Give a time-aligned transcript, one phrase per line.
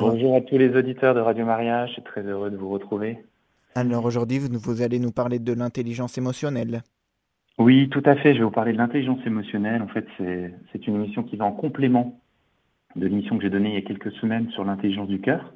[0.00, 3.18] Bonjour à tous les auditeurs de Radio Maria, je suis très heureux de vous retrouver.
[3.74, 6.82] Alors aujourd'hui, vous, vous allez nous parler de l'intelligence émotionnelle.
[7.58, 9.82] Oui, tout à fait, je vais vous parler de l'intelligence émotionnelle.
[9.82, 12.20] En fait, c'est une émission qui va en complément
[12.94, 15.52] de l'émission que j'ai donnée il y a quelques semaines sur l'intelligence du cœur,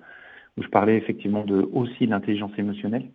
[0.57, 3.09] où je parlais effectivement de aussi l'intelligence émotionnelle.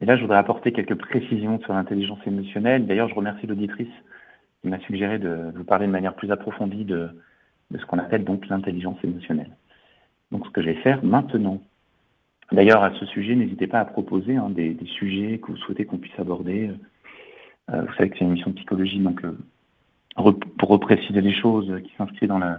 [0.00, 2.86] Et là, je voudrais apporter quelques précisions sur l'intelligence émotionnelle.
[2.86, 3.92] D'ailleurs, je remercie l'auditrice
[4.62, 7.08] qui m'a suggéré de vous parler de manière plus approfondie de,
[7.72, 9.50] de ce qu'on appelle donc l'intelligence émotionnelle.
[10.32, 11.60] Donc, ce que je vais faire maintenant.
[12.52, 15.98] D'ailleurs, à ce sujet, n'hésitez pas à proposer hein, des, sujets que vous souhaitez qu'on
[15.98, 16.70] puisse aborder.
[17.70, 19.36] Euh, vous savez que c'est une émission de psychologie, donc euh,
[20.58, 22.56] pour repréciser les choses qui s'inscrit dans le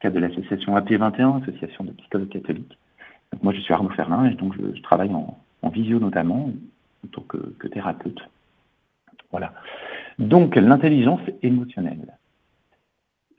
[0.00, 2.78] cadre de l'association AP21, Association de psychologues catholiques.
[3.42, 6.50] moi, je suis Arnaud Ferlin et donc je, travaille en, visio notamment
[7.04, 8.20] en tant que, que thérapeute.
[9.30, 9.52] Voilà.
[10.18, 12.18] Donc, l'intelligence émotionnelle.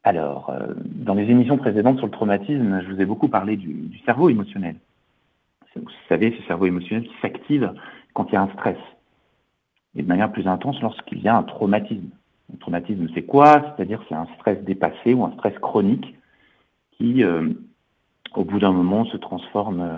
[0.04, 4.00] Alors, euh, dans les émissions précédentes sur le traumatisme, je vous ai beaucoup parlé du,
[4.06, 4.76] cerveau émotionnel.
[5.76, 7.72] Vous savez, ce cerveau émotionnel qui s'active
[8.14, 8.78] quand il y a un stress.
[9.96, 12.10] Et de manière plus intense lorsqu'il y a un traumatisme.
[12.54, 13.62] Un traumatisme, c'est quoi?
[13.62, 16.16] C'est-à-dire c'est un stress dépassé ou un stress chronique
[16.98, 17.50] qui, euh,
[18.36, 19.98] au bout d'un moment, se transforme euh,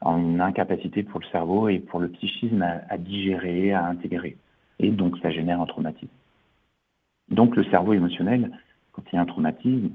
[0.00, 4.36] en une incapacité pour le cerveau et pour le psychisme à digérer, à intégrer.
[4.80, 6.12] Et donc, ça génère un traumatisme.
[7.28, 8.50] Donc, le cerveau émotionnel,
[8.94, 9.90] quand il y a un traumatisme,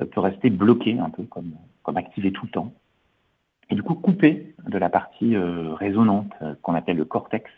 [0.00, 1.52] euh, peut rester bloqué un peu, comme,
[1.96, 2.72] activé tout le temps.
[3.70, 7.50] Et du coup, coupé de la partie euh, résonante euh, qu'on appelle le cortex.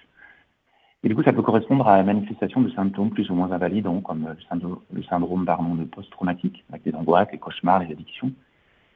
[1.02, 4.00] Et du coup, ça peut correspondre à la manifestation de symptômes plus ou moins invalidants,
[4.00, 4.34] comme
[4.92, 8.33] le syndrome, le de post-traumatique, avec les angoisses, les cauchemars, les addictions,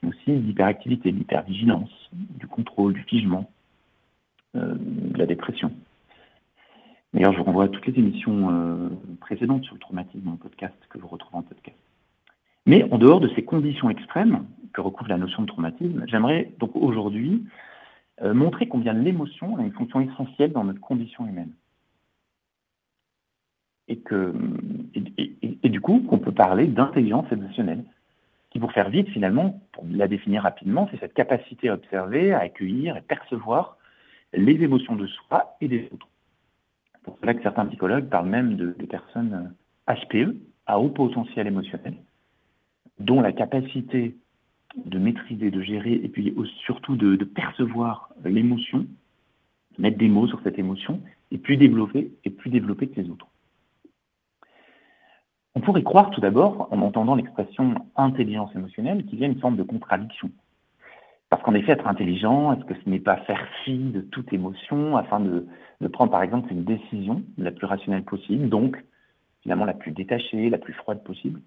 [0.03, 3.51] mais aussi l'hyperactivité, l'hypervigilance, du contrôle, du figement,
[4.55, 5.71] de la dépression.
[7.15, 8.89] D'ailleurs, je vous renvoie à toutes les émissions euh,
[9.21, 11.77] précédentes sur le traumatisme en podcast que vous retrouvez en podcast.
[12.67, 16.77] Mais en dehors de ces conditions extrêmes que recouvre la notion de traumatisme, j'aimerais donc
[16.77, 17.47] aujourd'hui
[18.21, 21.53] euh, montrer combien l'émotion a une fonction essentielle dans notre condition humaine.
[23.91, 24.35] Et, que,
[24.95, 27.85] et, du coup, qu'on peut parler d'intelligence émotionnelle,
[28.51, 32.41] qui pour faire vite finalement, pour la définir rapidement, c'est cette capacité à observer, à
[32.41, 33.79] accueillir et percevoir
[34.35, 36.08] les émotions de soi et des autres
[37.03, 39.55] pour cela que certains psychologues parlent même de, personnes
[39.89, 40.33] HPE, euh,
[40.67, 41.95] à haut potentiel émotionnel,
[42.99, 44.17] dont la capacité
[44.77, 48.87] de maîtriser, de gérer et puis surtout de, percevoir l'émotion,
[49.79, 51.01] mettre des mots sur cette émotion,
[51.33, 52.49] est plus développée et que
[53.01, 53.27] les autres.
[55.55, 59.57] On pourrait croire tout d'abord, en entendant l'expression intelligence émotionnelle, qu'il y a une forme
[59.57, 60.31] de contradiction.
[61.49, 65.19] Qu'en effet, être intelligent, est-ce que ce n'est pas faire fi de toute émotion afin
[65.19, 65.47] de,
[65.91, 68.77] prendre par exemple une décision la plus rationnelle possible, donc
[69.41, 71.41] finalement la plus détachée, la plus froide possible?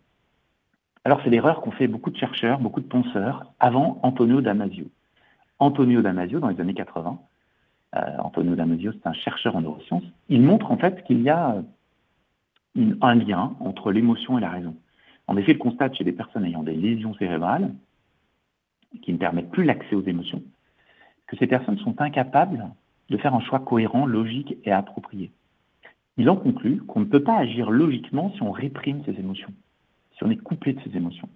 [1.06, 4.86] Alors c'est l'erreur qu'ont fait beaucoup de chercheurs, beaucoup de penseurs avant Antonio Damasio.
[5.60, 7.20] Antonio Damasio, dans les années 80,
[7.98, 11.62] euh, Antonio Damasio, c'est un chercheur en neurosciences, il montre en fait qu'il y a
[13.02, 14.76] un lien entre l'émotion et la raison.
[15.28, 17.70] En effet, il constate chez des personnes ayant des lésions cérébrales
[19.02, 20.44] qui ne permettent plus l'accès aux émotions,
[21.28, 22.68] que ces personnes sont incapables
[23.10, 25.32] de faire un choix cohérent, logique et approprié.
[26.18, 29.54] Il en conclut qu'on ne peut pas agir logiquement si on réprime ses émotions,
[30.18, 31.30] si on est coupé de ses émotions.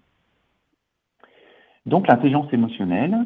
[1.85, 3.25] Donc l'intelligence émotionnelle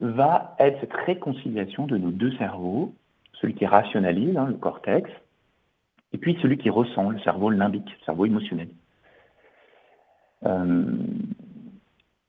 [0.00, 2.94] va être cette réconciliation de nos deux cerveaux,
[3.40, 5.10] celui qui rationalise, hein, le cortex,
[6.12, 8.68] et puis celui qui ressent, le cerveau limbique, le cerveau émotionnel.
[10.44, 10.84] Euh,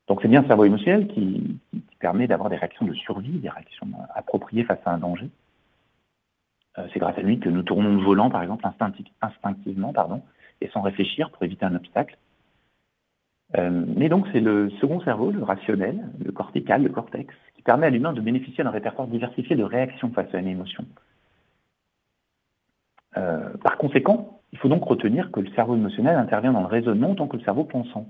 [0.08, 1.60] donc c'est bien le cerveau émotionnel qui,
[2.00, 5.28] permet d'avoir des réactions de survie, des réactions appropriées face à un danger.
[6.78, 8.68] Euh, c'est grâce à lui que nous tournons le volant, par exemple,
[9.22, 10.22] instinctivement, pardon,
[10.62, 12.18] et sans réfléchir pour éviter un obstacle.
[13.58, 17.88] Euh, mais donc c'est le second cerveau, le rationnel, le cortical, le cortex, qui permet
[17.88, 20.86] à l'humain de bénéficier d'un répertoire diversifié de réactions face à une émotion.
[23.18, 27.12] Euh, par conséquent, il faut donc retenir que le cerveau émotionnel intervient dans le raisonnement
[27.12, 28.08] autant que le cerveau pensant.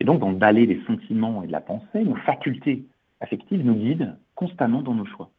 [0.00, 2.84] Et donc, dans le balai des sentiments et de la pensée, nos facultés
[3.20, 5.30] affectives nous guident constamment dans nos choix.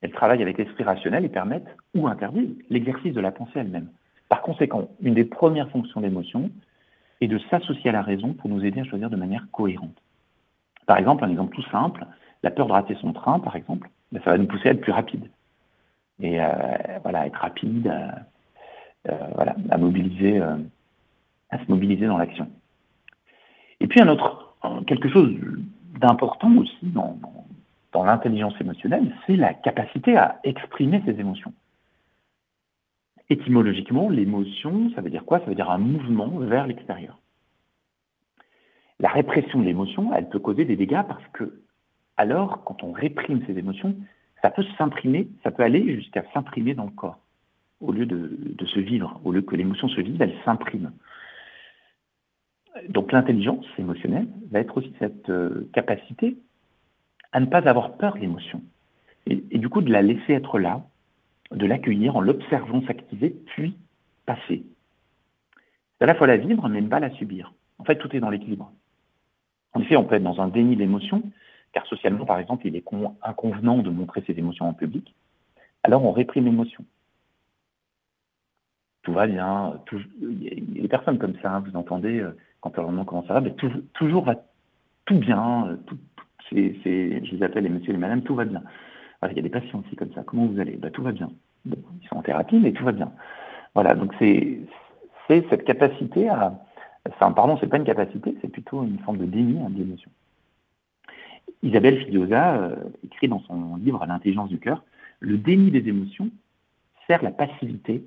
[0.00, 3.90] Elles travaillent avec l'esprit rationnel et permettent, ou interdisent, l'exercice de la pensée elle-même.
[4.28, 6.50] Par conséquent, une des premières fonctions d'émotion
[7.20, 10.02] est de s'associer à la raison pour nous aider à choisir de manière cohérente.
[10.86, 12.06] Par exemple, un exemple tout simple,
[12.42, 14.80] la peur de rater son train, par exemple, ben, ça va nous pousser à être
[14.80, 15.28] plus rapide.
[16.20, 16.48] Et euh,
[17.02, 17.92] voilà, être rapide,
[19.08, 20.56] euh, voilà, à mobiliser, euh,
[21.50, 22.50] à se mobiliser dans l'action.
[23.82, 24.54] Et puis un autre,
[24.86, 25.34] quelque chose
[25.98, 27.18] d'important aussi dans,
[27.94, 31.52] l'intelligence émotionnelle, c'est la capacité à exprimer ses émotions.
[33.28, 35.40] Étymologiquement, l'émotion, ça veut dire quoi?
[35.40, 37.18] Ça veut dire un mouvement vers l'extérieur.
[39.00, 41.60] La répression de l'émotion, elle peut causer des dégâts parce que
[42.16, 43.96] alors quand on réprime ses émotions,
[44.42, 47.18] ça peut s'imprimer, ça peut aller jusqu'à s'imprimer dans le corps,
[47.80, 50.92] au lieu de, se vivre, au lieu que l'émotion se vive, elle s'imprime.
[52.88, 56.36] Donc l'intelligence émotionnelle va être aussi cette euh, capacité
[57.32, 58.62] à ne pas avoir peur de l'émotion,
[59.26, 60.82] et, du coup de la laisser être là,
[61.50, 63.76] de l'accueillir en l'observant s'activer, puis
[64.26, 64.64] passer.
[66.00, 67.54] À la fois la vivre, mais ne pas la subir.
[67.78, 68.72] En fait, tout est dans l'équilibre.
[69.72, 71.22] En effet, on peut être dans un déni d'émotion,
[71.72, 72.84] car socialement, par exemple, il est
[73.22, 75.14] inconvenant de montrer ses émotions en public.
[75.82, 76.84] Alors, on réprime l'émotion.
[79.02, 79.80] Tout va bien.
[80.20, 83.26] il y a des personnes comme ça, hein, vous entendez, euh, quand on demande comment
[83.26, 83.54] ça va, mais
[83.92, 84.36] toujours va
[85.04, 85.68] tout bien.
[85.68, 85.76] Euh,
[86.50, 88.62] je les appelle les messieurs et les madames, tout va bien.
[89.30, 90.22] il y a des patients aussi comme ça.
[90.22, 90.76] Comment vous allez?
[90.76, 91.30] Bah, Tout va bien.
[91.66, 93.12] ils sont en thérapie, mais tout va bien.
[93.74, 94.60] Voilà, donc c'est
[95.28, 96.52] cette capacité à,
[97.08, 100.10] Enfin, pardon, c'est pas une capacité, c'est plutôt une forme de déni hein, d'émotion.
[101.62, 104.84] Isabelle Filiosa euh, écrit dans son livre L'intelligence du cœur,
[105.20, 106.30] le déni des émotions
[107.06, 108.04] sert la passivité,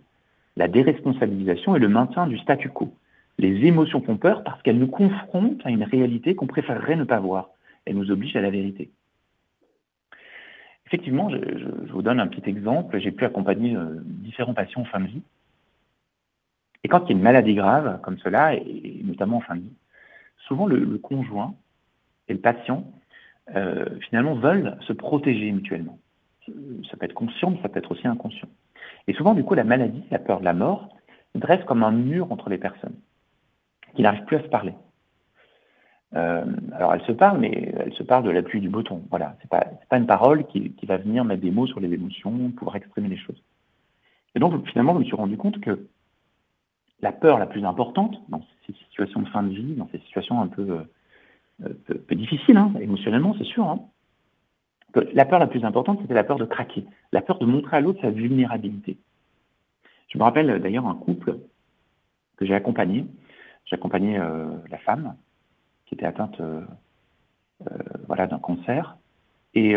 [0.55, 2.93] la déresponsabilisation et le maintien du statu quo.
[3.37, 7.19] Les émotions font peur parce qu'elles nous confrontent à une réalité qu'on préférerait ne pas
[7.19, 7.49] voir.
[7.85, 8.89] Elles nous obligent à la vérité.
[10.87, 12.99] Effectivement, je, vous donne un petit exemple.
[12.99, 15.21] J'ai pu accompagner euh, différents patients en fin de vie
[16.85, 19.61] et quand il y a une maladie grave comme cela, et notamment en fin de
[19.61, 19.73] vie,
[20.37, 21.55] souvent le, conjoint
[22.27, 22.85] et le patient
[23.55, 25.97] euh, finalement veulent se protéger mutuellement.
[26.45, 28.47] Ça peut être conscient, mais ça peut être aussi inconscient.
[29.07, 30.95] Et souvent, du coup, la maladie, la peur de la mort,
[31.33, 32.93] dresse comme un mur entre les personnes,
[33.95, 34.73] qui n'arrivent plus à se parler.
[36.15, 39.03] Euh, alors, elles se parlent, mais elles se parlent de la pluie du beton.
[39.09, 42.75] Voilà, c'est pas, une parole qui, va venir mettre des mots sur les émotions, pouvoir
[42.75, 43.41] exprimer les choses.
[44.35, 45.87] Et donc, finalement, je me suis rendu compte que
[47.01, 50.41] la peur la plus importante dans ces situations de fin de vie, dans ces situations
[50.41, 50.79] un peu,
[51.63, 53.79] euh, difficiles, hein, émotionnellement, c'est sûr, hein,
[54.93, 57.77] que la peur la plus importante, c'était la peur de craquer, la peur de montrer
[57.77, 58.97] à l'autre sa vulnérabilité.
[60.07, 61.39] Je me rappelle d'ailleurs un couple
[62.37, 63.05] que j'ai accompagné.
[63.65, 65.15] J'ai accompagné euh, la femme
[65.85, 66.61] qui était atteinte euh,
[68.07, 68.97] voilà, d'un cancer.
[69.53, 69.75] Et,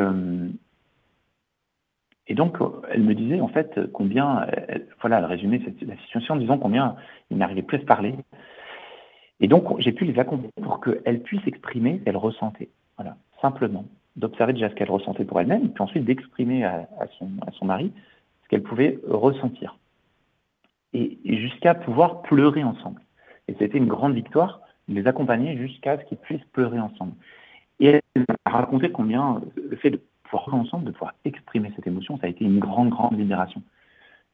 [2.31, 2.59] donc,
[2.91, 4.47] elle me disait en fait combien,
[5.01, 6.97] voilà, elle résumait la situation en disant combien
[7.31, 8.15] il n'arrivait plus à se parler.
[9.41, 12.71] Et donc, j'ai pu les accompagner pour qu'elle puisse exprimer ce qu'elle ressentait.
[12.97, 13.85] Voilà, simplement.
[14.17, 16.89] D'observer déjà ce qu'elle ressentait pour elle-même, puis ensuite d'exprimer à
[17.19, 17.93] son mari
[18.43, 19.77] ce qu'elle pouvait ressentir.
[20.95, 23.01] Et, jusqu'à pouvoir pleurer ensemble.
[23.49, 27.13] Et c'était une grande victoire de les accompagner jusqu'à ce qu'ils puissent pleurer ensemble.
[27.81, 32.19] Et elle m'a raconté combien le fait de pouvoir ensemble, de pouvoir exprimer cette émotion,
[32.19, 33.63] ça a été une grande, grande libération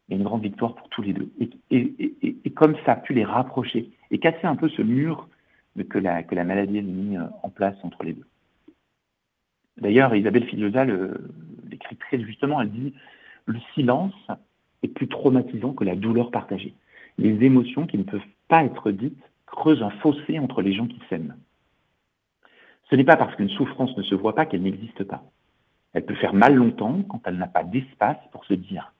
[0.08, 1.30] et une grande victoire pour tous les deux.
[1.70, 5.28] Et, comme ça a pu les rapprocher et casser un peu ce mur
[5.88, 8.26] que la, que la maladie a mis euh, en place entre les deux.
[9.76, 12.94] D'ailleurs, Isabelle Filiosa l'écrit très justement, elle dit
[13.46, 14.14] Le silence
[14.84, 16.74] est plus traumatisant que la douleur partagée.
[17.18, 21.00] Les émotions qui ne peuvent pas être dites creusent un fossé entre les gens qui
[21.08, 21.36] s'aiment.
[22.90, 25.22] Ce n'est pas parce qu'une souffrance ne se voit pas qu'elle n'existe pas.
[25.92, 28.92] Elle peut faire mal longtemps quand elle n'a pas d'espace pour se dire.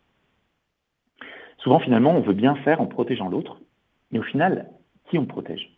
[1.59, 3.61] Souvent, finalement, on veut bien faire en protégeant l'autre,
[4.11, 4.71] mais au final,
[5.09, 5.71] qui on protège?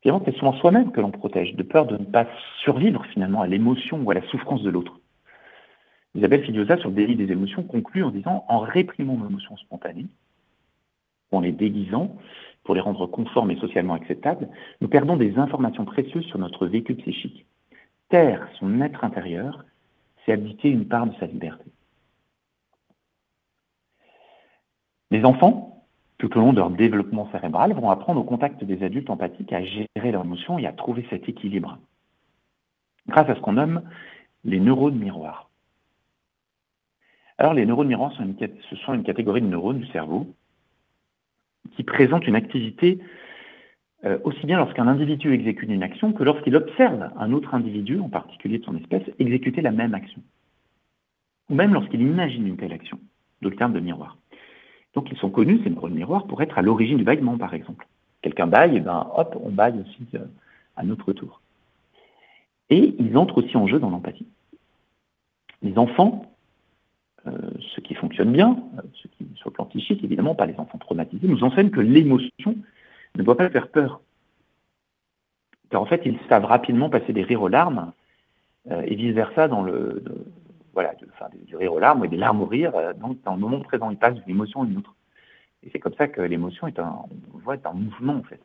[0.00, 2.26] Finalement, c'est souvent soi-même que l'on protège, de peur de ne pas
[2.62, 4.98] survivre finalement à l'émotion ou à la souffrance de l'autre.
[6.14, 10.06] Isabelle Filiosa, sur le délit des émotions, conclut en disant En réprimant nos émotions spontanées,
[11.30, 12.14] en les déguisant
[12.64, 14.48] pour les rendre conformes et socialement acceptables,
[14.80, 17.46] nous perdons des informations précieuses sur notre vécu psychique.
[18.08, 19.64] Taire son être intérieur
[20.24, 21.64] c'est abdiquer une part de sa liberté.
[25.10, 25.84] Les enfants,
[26.18, 29.64] tout au long de leur développement cérébral, vont apprendre au contact des adultes empathiques à
[29.64, 31.78] gérer leurs émotions et à trouver cet équilibre,
[33.08, 33.82] grâce à ce qu'on nomme
[34.44, 35.50] les neurones miroirs.
[37.38, 40.34] Alors les neurones miroirs, ce sont une catégorie de neurones du cerveau
[41.76, 42.98] qui présentent une activité
[44.04, 48.08] euh, aussi bien lorsqu'un individu exécute une action que lorsqu'il observe un autre individu, en
[48.08, 50.20] particulier de son espèce, exécuter la même action.
[51.50, 52.98] Ou même lorsqu'il imagine une telle action,
[53.40, 54.16] d'où le terme de miroir.
[54.94, 57.86] Donc ils sont connus, ces neurones miroirs, pour être à l'origine du bâillement, par exemple.
[58.22, 60.24] Quelqu'un baille, et ben hop, on baille aussi euh,
[60.76, 61.40] à notre tour.
[62.70, 64.26] Et ils entrent aussi en jeu dans l'empathie.
[65.62, 66.31] Les enfants,
[67.26, 68.56] euh, ceux qui fonctionnent bien,
[68.94, 72.56] ceux qui, sur le plan psychique, évidemment, pas les enfants traumatisés, nous enseignent que l'émotion
[73.16, 74.00] ne doit pas faire peur.
[75.74, 77.92] En fait, ils savent rapidement passer des rires aux larmes
[78.70, 80.04] euh, et vice-versa dans le,
[80.74, 80.94] voilà,
[81.46, 82.72] du rire aux larmes et des larmes au rire.
[82.74, 84.94] Euh, donc, dans le moment présent, ils passent d'une émotion à une autre.
[85.62, 86.96] Et c'est comme ça que l'émotion est un,
[87.44, 88.40] voit, est un mouvement, en fait.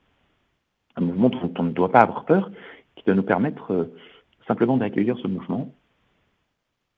[0.96, 2.52] Un mouvement dont on ne doit pas avoir peur,
[2.96, 3.94] qui doit nous permettre euh,
[4.48, 5.74] simplement d'accueillir ce mouvement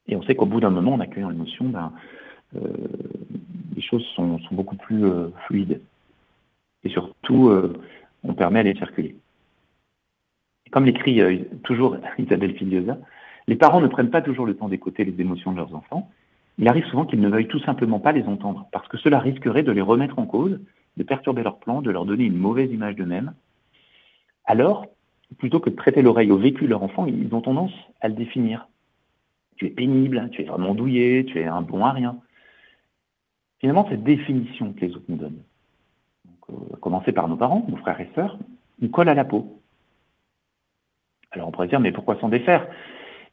[0.09, 1.93] Et on sait qu'au bout d'un moment, en accueillant l'émotion, ben,
[2.55, 2.59] euh,
[3.75, 5.81] les choses sont, beaucoup plus euh, fluides.
[6.83, 7.51] Et surtout,
[8.23, 9.15] on permet à les circuler.
[10.71, 12.97] comme l'écrit toujours Isabelle Filiosa,
[13.47, 16.09] les parents ne prennent pas toujours le temps d'écouter les émotions de leurs enfants.
[16.59, 19.63] Il arrive souvent qu'ils ne veuillent tout simplement pas les entendre, parce que cela risquerait
[19.63, 20.59] de les remettre en cause,
[20.97, 23.33] de perturber leur plan, de leur donner une mauvaise image d'eux-mêmes.
[24.45, 24.85] Alors,
[25.37, 28.13] plutôt que de prêter l'oreille au vécu de leur enfant, ils ont tendance à le
[28.13, 28.67] définir.
[29.59, 32.17] Tu es pénible, tu es vraiment douillé, tu es un bon à rien.
[33.59, 35.43] Finalement, cette définition que les autres nous donnent,
[36.49, 38.39] euh, à commencer par nos parents, nos frères et sœurs,
[38.79, 39.61] nous colle à la peau.
[41.31, 42.67] Alors on pourrait dire, mais pourquoi s'en défaire?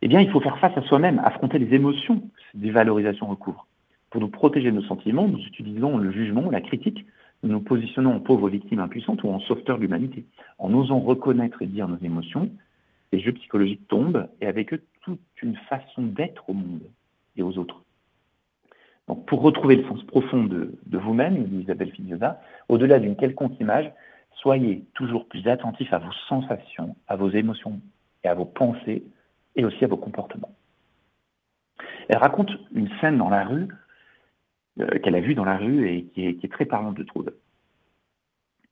[0.03, 3.67] Eh bien, il faut faire face à soi-même, affronter les émotions que ces dévalorisations recouvrent.
[4.11, 7.07] Pour nous protéger de nos sentiments, nous utilisons le jugement, la critique,
[7.43, 10.25] nous nous positionnons en pauvres victimes impuissantes ou en sauveteurs de l'humanité.
[10.59, 12.51] En osant reconnaître et dire nos émotions,
[13.13, 16.83] les jeux psychologiques tombent et avec eux toute une façon d'être au monde
[17.37, 17.83] et aux autres.
[19.07, 23.91] Donc, pour retrouver le sens profond de, vous-même, dit Isabelle Fignosa, au-delà d'une quelconque image,
[24.33, 27.81] soyez toujours plus attentifs à vos sensations, à vos émotions
[28.25, 29.05] et à vos pensées
[29.55, 30.53] et aussi à vos comportements.
[32.09, 33.69] Elle raconte une scène dans la rue
[34.81, 37.33] euh, qu'elle a vue dans la rue et qui est, très parlante, je trouve.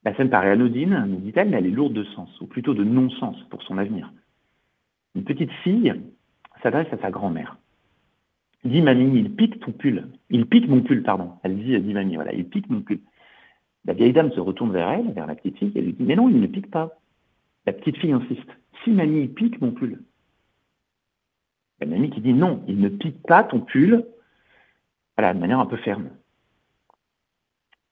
[0.03, 2.83] La scène paraît anodine, nous dit-elle, mais elle est lourde de sens, ou plutôt de
[2.83, 4.11] non-sens pour son avenir.
[5.15, 5.93] Une petite fille
[6.61, 7.57] s'adresse à sa grand-mère.
[8.63, 10.07] Dis mamie, il pique ton pull.
[10.29, 11.33] Il pique mon pull, pardon.
[11.43, 12.99] Elle dit, dit mamie, voilà, il pique mon pull.
[13.85, 16.03] La vieille dame se retourne vers elle, vers la petite fille, et elle lui dit,
[16.03, 16.97] mais non, il ne pique pas.
[17.67, 18.49] La petite fille insiste.
[18.83, 20.01] Si mamie, il pique mon pull.
[21.79, 24.05] La mamie qui dit, non, il ne pique pas ton pull,
[25.17, 26.09] voilà, de manière un peu ferme.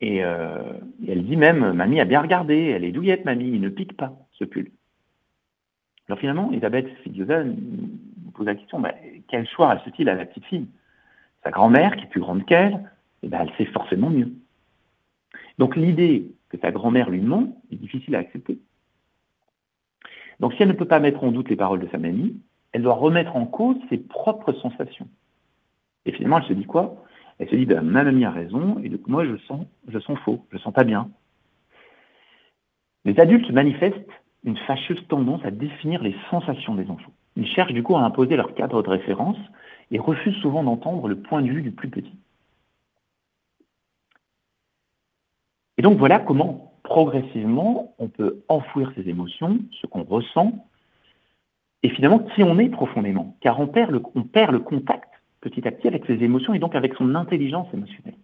[0.04, 0.74] Euh,
[1.06, 3.96] et, elle dit même, mamie a bien regardé, elle est douillette, mamie, il ne pique
[3.96, 4.72] pas ce pull.
[6.08, 7.44] Alors finalement, Elisabeth Fidiosa
[8.34, 8.94] pose la question, bah,
[9.28, 10.68] quel choix reste-t-il à la petite fille?
[11.44, 14.32] Sa grand-mère, qui est plus grande qu'elle, eh ben, elle sait forcément mieux.
[15.58, 18.60] Donc l'idée que sa grand-mère lui ment est difficile à accepter.
[20.40, 22.82] Donc si elle ne peut pas mettre en doute les paroles de sa mamie, elle
[22.82, 25.08] doit remettre en cause ses propres sensations.
[26.06, 27.04] Et finalement, elle se dit quoi?
[27.40, 30.20] Elle se dit, ben, ma mamie a raison, et donc moi je sens, je sens
[30.20, 31.10] faux, je sens pas bien.
[33.06, 33.98] Les adultes manifestent
[34.44, 37.14] une fâcheuse tendance à définir les sensations des enfants.
[37.36, 39.38] Ils cherchent du coup à imposer leur cadre de référence
[39.92, 42.16] et refusent souvent d'entendre le point de vue du plus petit.
[45.78, 50.68] Et donc voilà comment progressivement on peut enfouir ses émotions, ce qu'on ressent,
[51.82, 54.00] et finalement qui on est profondément, car on perd le,
[54.60, 55.10] contact
[55.42, 58.16] petit à petit avec ses émotions et donc avec son intelligence émotionnelle.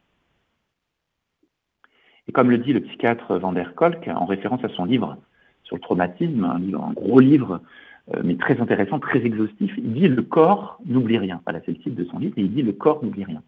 [2.27, 5.17] Et comme le dit le psychiatre Van der Kolk en référence à son livre
[5.63, 7.61] sur le traumatisme, un, gros livre,
[8.23, 11.41] mais très intéressant, très exhaustif, il dit le corps n'oublie rien.
[11.45, 13.43] Voilà, c'est le titre de son livre, et il dit le corps n'oublie rien.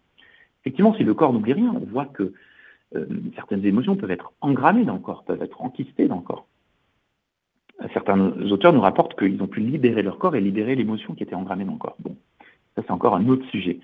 [0.62, 2.32] Effectivement, si le corps n'oublie rien, on voit que
[2.94, 6.46] euh, certaines émotions peuvent être engrammées dans le corps, peuvent être enquistées dans le corps.
[7.92, 8.18] Certains
[8.50, 11.64] auteurs nous rapportent qu'ils ont pu libérer leur corps et libérer l'émotion qui était engrammée
[11.64, 11.96] dans le corps.
[11.98, 12.16] Bon,
[12.76, 13.80] ça, c'est encore un autre sujet,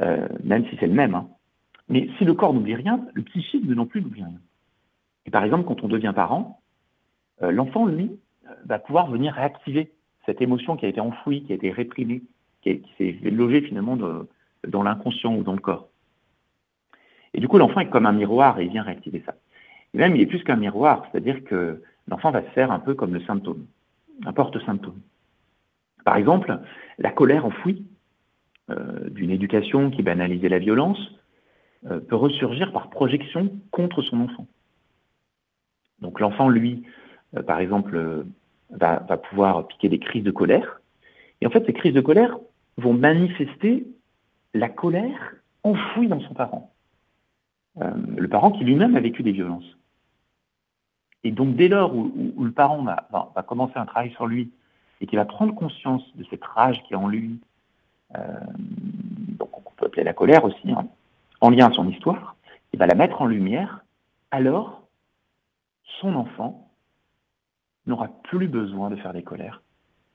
[0.00, 1.14] euh, même si c'est le même.
[1.14, 1.28] Hein.
[1.88, 4.40] Mais si le corps n'oublie rien, le psychisme non plus n'oublie rien.
[5.26, 6.60] Et par exemple, quand on devient parent,
[7.42, 8.10] euh, l'enfant, lui,
[8.46, 9.92] euh, va pouvoir venir réactiver
[10.26, 12.22] cette émotion qui a été enfouie, qui a été réprimée,
[12.62, 15.88] qui, s'est logée finalement dans l'inconscient ou dans le corps.
[17.32, 19.34] Et du coup, l'enfant est comme un miroir et il vient réactiver ça.
[19.94, 22.94] Et même, il est plus qu'un miroir, c'est-à-dire que l'enfant va se faire un peu
[22.94, 23.66] comme le symptôme,
[24.24, 25.00] un porte-symptôme.
[26.04, 26.58] Par exemple,
[26.98, 27.86] la colère enfouie
[28.70, 30.98] euh, d'une éducation qui banalisait la violence
[31.90, 34.46] euh, peut ressurgir par projection contre son enfant.
[36.00, 36.84] Donc l'enfant, lui,
[37.36, 38.24] euh, par exemple,
[38.70, 40.80] va, pouvoir piquer des crises de colère.
[41.40, 42.38] Et en fait, ces crises de colère
[42.76, 43.86] vont manifester
[44.54, 46.72] la colère enfouie dans son parent.
[47.76, 49.76] le parent qui lui-même a vécu des violences.
[51.24, 54.52] Et donc dès lors où, le parent va, va, commencer un travail sur lui
[55.00, 57.40] et qu'il va prendre conscience de cette rage qui est en lui,
[58.14, 58.20] euh,
[59.38, 60.86] donc on peut appeler la colère aussi, hein,
[61.40, 62.36] en lien à son histoire,
[62.72, 63.84] il va la mettre en lumière,
[64.30, 64.86] alors
[66.00, 66.65] son enfant
[67.86, 69.62] n'aura plus besoin de faire des colères,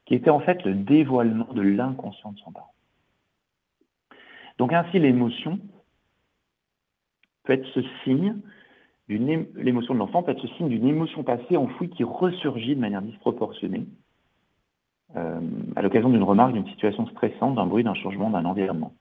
[0.06, 2.74] qui était en fait le dévoilement de l'inconscient de son parent.
[4.58, 5.60] Donc ainsi l'émotion
[7.44, 8.36] peut être ce signe
[9.18, 13.02] l'émotion de l'enfant peut être ce signe d'une émotion passée enfouie qui ressurgit de manière
[13.02, 13.86] disproportionnée
[15.16, 15.40] euh,
[15.76, 18.94] à l'occasion d'une remarque, d'une situation stressante, d'un bruit, d'un changement, d'un environnement.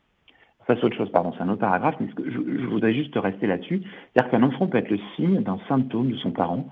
[0.66, 3.46] Ça, c'est autre chose, pardon, c'est un autre paragraphe, mais je, je, voudrais juste rester
[3.46, 3.82] là-dessus.
[4.12, 6.68] C'est-à-dire qu'un enfant peut être le signe d'un symptôme de son parent,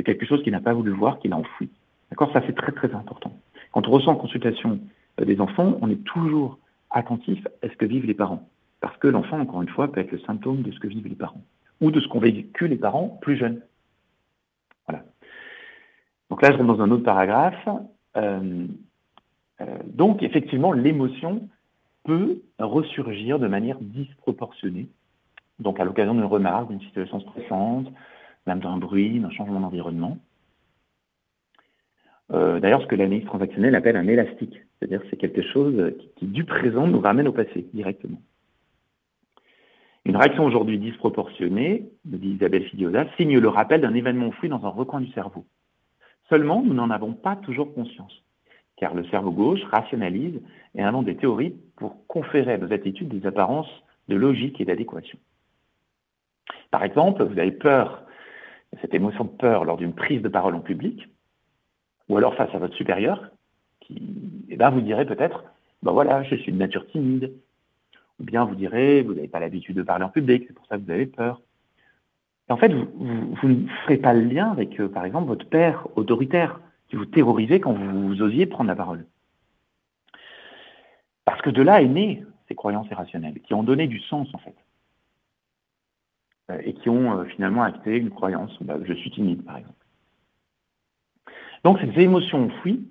[0.00, 1.68] de quelque chose qu'il n'a pas voulu voir, qu'il a enfoui.
[2.10, 2.32] D'accord?
[2.32, 3.32] Ça, c'est très, très important.
[3.72, 4.80] Quand on ressent en consultation
[5.20, 6.58] euh, des enfants, on est toujours
[6.90, 8.48] attentif à ce que vivent les parents.
[8.80, 11.14] Parce que l'enfant, encore une fois, peut être le symptôme de ce que vivent les
[11.14, 11.42] parents.
[11.80, 13.60] Ou de ce qu'ont vécu les parents plus jeunes.
[14.88, 15.04] Voilà.
[16.30, 17.68] Donc là, je rentre dans un autre paragraphe.
[18.16, 18.66] Euh,
[19.60, 21.48] euh, donc, effectivement, l'émotion
[22.04, 24.88] peut ressurgir de manière disproportionnée.
[25.58, 27.92] Donc, à l'occasion d'une remarque, d'une situation stressante,
[28.46, 30.18] même d'un bruit, d'un changement d'environnement.
[32.32, 36.44] Euh, d'ailleurs, ce que l'analyse transactionnelle appelle un élastique, c'est-à-dire c'est quelque chose qui, du
[36.44, 38.20] présent, nous ramène au passé directement.
[40.04, 44.64] Une réaction aujourd'hui disproportionnée, me dit Isabelle Fidiosa, signe le rappel d'un événement fluide dans
[44.64, 45.44] un recoin du cerveau.
[46.28, 48.22] Seulement, nous n'en avons pas toujours conscience,
[48.76, 50.40] car le cerveau gauche rationalise
[50.74, 53.70] et invente des théories pour conférer à nos attitudes des apparences
[54.08, 55.18] de logique et d'adéquation.
[56.70, 58.04] Par exemple, vous avez peur,
[58.80, 61.08] cette émotion de peur lors d'une prise de parole en public,
[62.08, 63.30] ou alors face à votre supérieur,
[63.80, 65.44] qui, eh ben, vous direz peut-être,
[65.82, 67.32] ben voilà, je suis de nature timide.
[68.20, 70.76] Ou bien vous direz, vous n'avez pas l'habitude de parler en public, c'est pour ça
[70.76, 71.40] que vous avez peur.
[72.50, 76.60] En fait, vous, ne ferez pas le lien avec, euh, par exemple, votre père autoritaire,
[76.88, 79.06] qui vous terrorisait quand vous, osiez prendre la parole.
[81.24, 84.38] Parce que de là est né ces croyances irrationnelles, qui ont donné du sens, en
[84.38, 84.56] fait.
[86.50, 89.74] Euh, et qui ont euh, finalement acté une croyance, bah, je suis timide, par exemple.
[91.64, 92.88] Donc ces émotions enfouies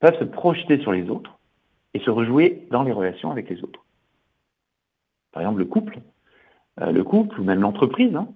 [0.00, 1.38] peuvent se projeter sur les autres
[1.94, 3.84] et se rejouer dans les relations avec les autres.
[5.32, 6.00] Par exemple, le couple,
[6.80, 8.28] euh, le couple ou même l'entreprise, hein,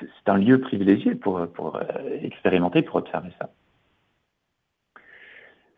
[0.00, 1.80] c'est un lieu privilégié pour, pour
[2.22, 3.50] expérimenter, pour observer ça.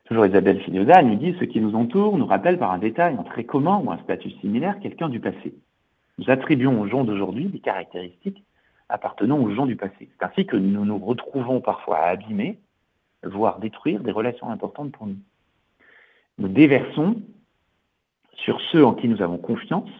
[0.04, 3.22] Toujours Isabelle Filioda nous dit ce qui nous entoure nous rappelle par un détail, un
[3.22, 5.54] trait commun ou un statut similaire quelqu'un du passé.
[6.18, 8.42] Nous attribuons aux gens d'aujourd'hui des caractéristiques
[8.88, 10.08] appartenant aux gens du passé.
[10.18, 12.58] C'est ainsi que nous nous retrouvons parfois à abîmer,
[13.22, 15.18] voire détruire des relations importantes pour nous.
[16.38, 17.20] Nous déversons
[18.34, 19.90] sur ceux en qui nous avons confiance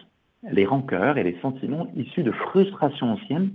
[0.43, 3.53] les rancœurs et les sentiments issus de frustrations anciennes,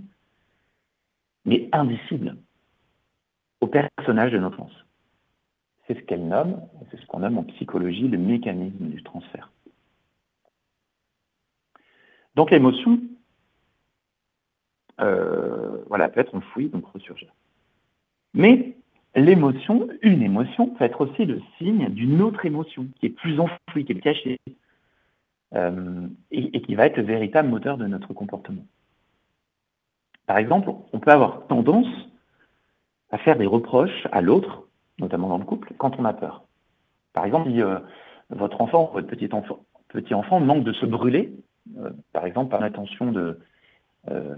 [1.45, 2.35] mais indicibles,
[3.61, 4.85] au personnage de notre enfance.
[5.87, 9.51] C'est ce qu'elle nomme, c'est ce qu'on nomme en psychologie le mécanisme du transfert.
[12.35, 12.99] Donc l'émotion,
[15.01, 17.31] euh, voilà, peut être enfouie, donc ressurgir.
[18.33, 18.75] Mais
[19.15, 23.85] l'émotion, une émotion, peut être aussi le signe d'une autre émotion qui est plus enfouie,
[23.85, 24.39] qui est cachée,
[25.53, 28.65] euh, et, qui va être le véritable moteur de notre comportement.
[30.25, 31.87] Par exemple, on peut avoir tendance
[33.11, 34.67] à faire des reproches à l'autre,
[34.97, 36.45] notamment dans le couple, quand on a peur.
[37.13, 37.77] Par exemple, si euh,
[38.31, 41.31] votre enfant, votre petit enfant, petit enfant manque de se brûler,
[42.11, 43.39] par exemple par l'intention de,
[44.09, 44.35] euh,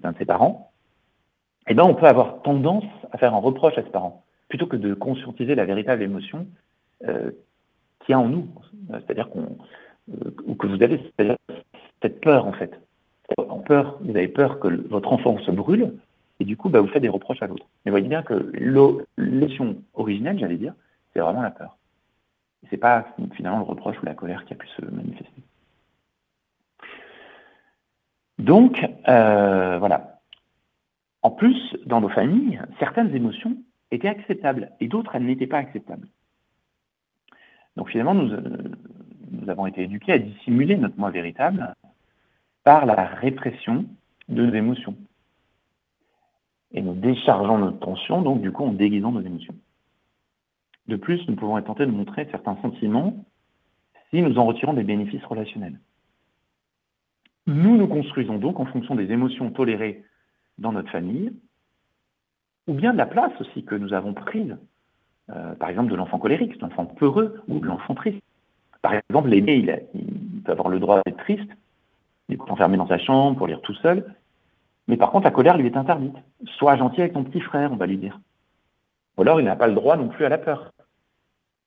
[0.00, 0.72] d'un de ses parents,
[1.68, 4.76] eh ben, on peut avoir tendance à faire un reproche à ses parents, plutôt que
[4.76, 6.46] de conscientiser la véritable émotion
[7.06, 7.30] euh,
[8.00, 8.48] qu'il y a en nous.
[8.90, 9.58] C'est-à-dire qu'on,
[10.14, 11.12] euh, que vous avez
[12.00, 12.80] cette peur, en fait.
[13.36, 15.92] En peur, vous avez peur que votre enfant se brûle,
[16.40, 17.66] et du coup, bah, vous faites des reproches à l'autre.
[17.84, 18.50] Mais voyez bien que
[19.16, 20.74] l'émotion originelle, j'allais dire,
[21.12, 21.76] c'est vraiment la peur.
[22.70, 25.42] C'est pas finalement le reproche ou la colère qui a pu se manifester.
[28.38, 30.20] Donc, euh, voilà.
[31.22, 33.56] En plus, dans nos familles, certaines émotions
[33.90, 36.08] étaient acceptables et d'autres, elles n'étaient pas acceptables.
[37.76, 38.42] Donc finalement, nous, euh,
[39.30, 41.74] nous, avons été éduqués à dissimuler notre moi véritable
[42.64, 43.86] par la répression
[44.28, 44.96] de nos émotions.
[46.72, 49.54] Et nous déchargeons notre tension, donc du coup en déguisant nos émotions.
[50.88, 53.14] De plus, nous pouvons être tentés de montrer certains sentiments
[54.10, 55.78] si nous en retirons des bénéfices relationnels.
[57.46, 60.04] Nous nous construisons donc en fonction des émotions tolérées
[60.58, 61.32] dans notre famille,
[62.68, 64.56] ou bien de la place aussi que nous avons prise,
[65.30, 68.22] euh, par exemple de l'enfant colérique, de l'enfant peureux ou de l'enfant triste.
[68.80, 69.56] Par exemple, l'aîné,
[69.94, 71.50] il, peut avoir le droit d'être triste,
[72.28, 74.14] il peut enfermé dans sa chambre pour lire tout seul,
[74.88, 76.16] mais par contre, la colère lui est interdite.
[76.58, 78.20] Sois gentil avec ton petit frère, on va lui dire.
[79.16, 80.72] Ou alors, il n'a pas le droit non plus à la peur.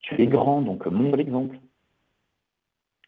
[0.00, 1.56] Tu es grand, donc montre l'exemple.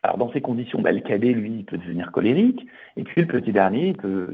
[0.02, 3.26] Alors dans ces conditions, bah, le cadet, lui, il peut devenir colérique, et puis le
[3.26, 4.30] petit dernier, il peut,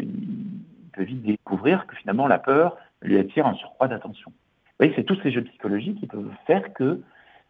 [0.98, 4.30] vite découvrir que finalement la peur lui attire un surcroît d'attention.
[4.30, 7.00] Vous voyez, c'est tous ces jeux psychologiques qui peuvent faire que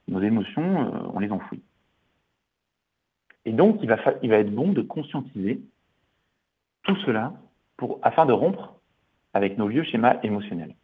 [0.09, 1.62] nos émotions, euh, on les enfouit.
[3.44, 5.61] Et donc, il va, il va être bon de conscientiser
[6.85, 7.33] tout cela
[8.03, 8.74] afin de rompre
[9.35, 10.74] avec nos vieux schémas émotionnels.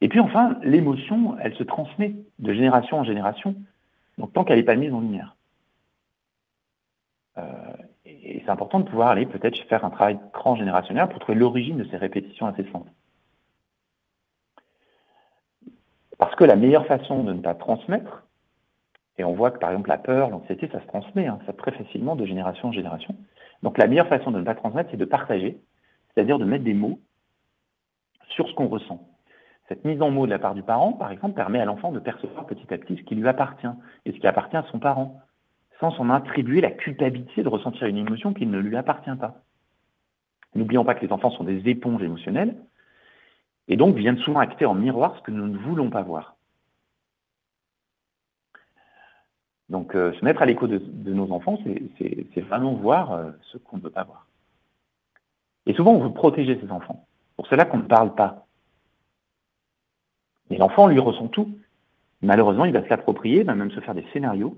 [0.00, 3.54] Et puis enfin, l'émotion, elle se transmet de génération en génération
[4.18, 5.36] donc tant qu'elle n'est pas mise en lumière.
[7.38, 7.42] Euh,
[8.04, 11.84] et c'est important de pouvoir aller peut-être faire un travail transgénérationnel pour trouver l'origine de
[11.84, 12.88] ces répétitions incessantes.
[16.18, 18.26] Parce que la meilleure façon de ne pas transmettre,
[19.16, 22.16] et on voit que par exemple la peur, l'anxiété, ça se transmet, hein, très facilement
[22.16, 23.14] de génération en génération.
[23.62, 25.60] Donc la meilleure façon de ne pas transmettre, c'est de partager,
[26.08, 27.00] c'est-à-dire de mettre des mots
[28.28, 29.09] sur ce qu'on ressent.
[29.70, 32.00] Cette mise en mots de la part du parent, par exemple, permet à l'enfant de
[32.00, 33.68] percevoir petit à petit ce qui lui appartient
[34.04, 35.20] et ce qui appartient à son parent,
[35.78, 39.36] sans s'en attribuer la culpabilité de ressentir une émotion qui ne lui appartient pas.
[40.56, 42.56] N'oublions pas que les enfants sont des éponges émotionnelles
[43.68, 46.34] et donc viennent souvent acter en miroir ce que nous ne voulons pas voir.
[49.68, 50.80] Donc euh, se mettre à l'écho de,
[51.12, 51.60] nos enfants,
[51.96, 54.26] c'est vraiment voir euh, ce qu'on ne veut pas voir.
[55.66, 57.06] Et souvent, on veut protéger ses enfants.
[57.36, 58.48] Pour cela qu'on ne parle pas.
[60.50, 61.56] Et l'enfant, lui, ressent tout.
[62.22, 64.56] Malheureusement, il va se l'approprier, va même se faire des scénarios,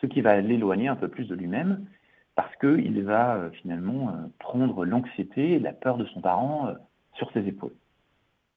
[0.00, 1.86] ce qui va l'éloigner un peu plus de lui-même,
[2.34, 6.74] parce qu'il va euh, finalement prendre l'anxiété et la peur de son parent
[7.14, 7.74] sur ses épaules.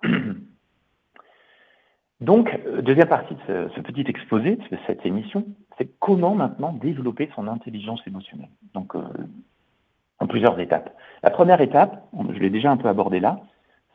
[2.22, 5.46] Donc, euh, deuxième partie de ce, petit exposé, de cette émission,
[5.78, 8.50] c'est comment maintenant développer son intelligence émotionnelle.
[8.74, 9.02] Donc, euh,
[10.20, 10.94] en plusieurs étapes.
[11.24, 13.40] La première étape, je l'ai déjà un peu abordé là,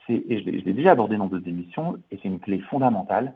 [0.09, 3.33] et je l'ai déjà abordé dans d'autres émissions, et c'est une clé fondamentale,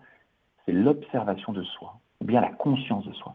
[0.66, 3.35] c'est l'observation de soi, ou bien la conscience de soi.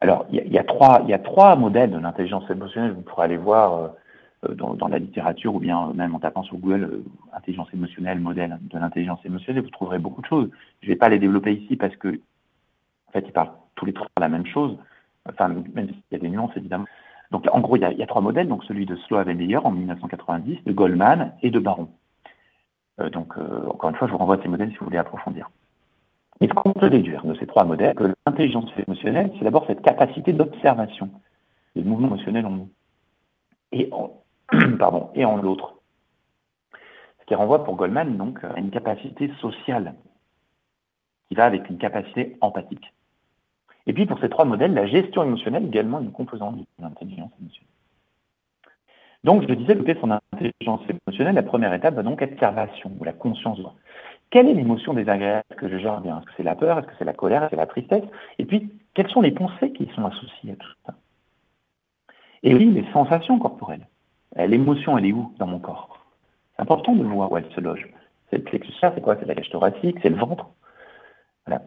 [0.00, 3.88] Alors, il y, a, trois, modèles de l'intelligence émotionnelle, vous pourrez aller voir euh,
[4.50, 8.58] euh, dans, la littérature ou bien même en tapant sur Google euh, intelligence émotionnelle, modèle
[8.60, 10.50] de l'intelligence émotionnelle, vous trouverez beaucoup de choses.
[10.82, 12.08] Je ne vais pas les développer ici parce que,
[13.08, 14.76] en fait, ils parlent tous les trois la même chose.
[15.26, 16.86] Enfin, même s'il y a des nuances, évidemment.
[17.30, 18.48] Donc, en gros, il y a, trois modèles.
[18.48, 21.88] Donc, celui de Slow Meyer en 1990, de Goldman et de Baron.
[23.00, 25.50] Euh, donc, encore une fois, je vous renvoie à ces modèles si vous voulez approfondir.
[26.40, 30.32] Mais qu'on peut déduire de ces trois modèles, que l'intelligence émotionnelle, c'est d'abord cette capacité
[30.32, 31.10] d'observation
[31.74, 32.70] des mouvements émotionnels en nous.
[33.72, 34.22] Et en,
[34.78, 35.74] pardon, et en l'autre.
[37.20, 39.94] Ce qui renvoie pour Goldman donc à une capacité sociale
[41.28, 42.92] qui va avec une capacité empathique.
[43.86, 47.30] Et puis pour ces trois modèles, la gestion émotionnelle est également une composante de l'intelligence
[47.40, 47.70] émotionnelle.
[49.24, 53.04] Donc je disais, développer son intelligence émotionnelle, la première étape va donc être l'observation ou
[53.04, 53.60] la conscience.
[54.30, 56.18] Quelle est l'émotion désagréable que je gère bien?
[56.18, 56.78] Est-ce que c'est la peur?
[56.78, 57.42] Est-ce que c'est la colère?
[57.42, 58.04] Est-ce que c'est la tristesse?
[58.38, 60.94] Et puis, quelles sont les pensées qui sont associées à tout ça?
[62.42, 63.86] Et oui, les sensations corporelles.
[64.38, 66.04] Euh, l'émotion, elle est où dans mon corps?
[66.54, 67.88] C'est important de voir où elle se loge.
[68.30, 69.16] C'est le plexus c'est quoi?
[69.18, 70.48] C'est la cage thoracique, c'est le ventre.
[71.46, 71.62] Voilà.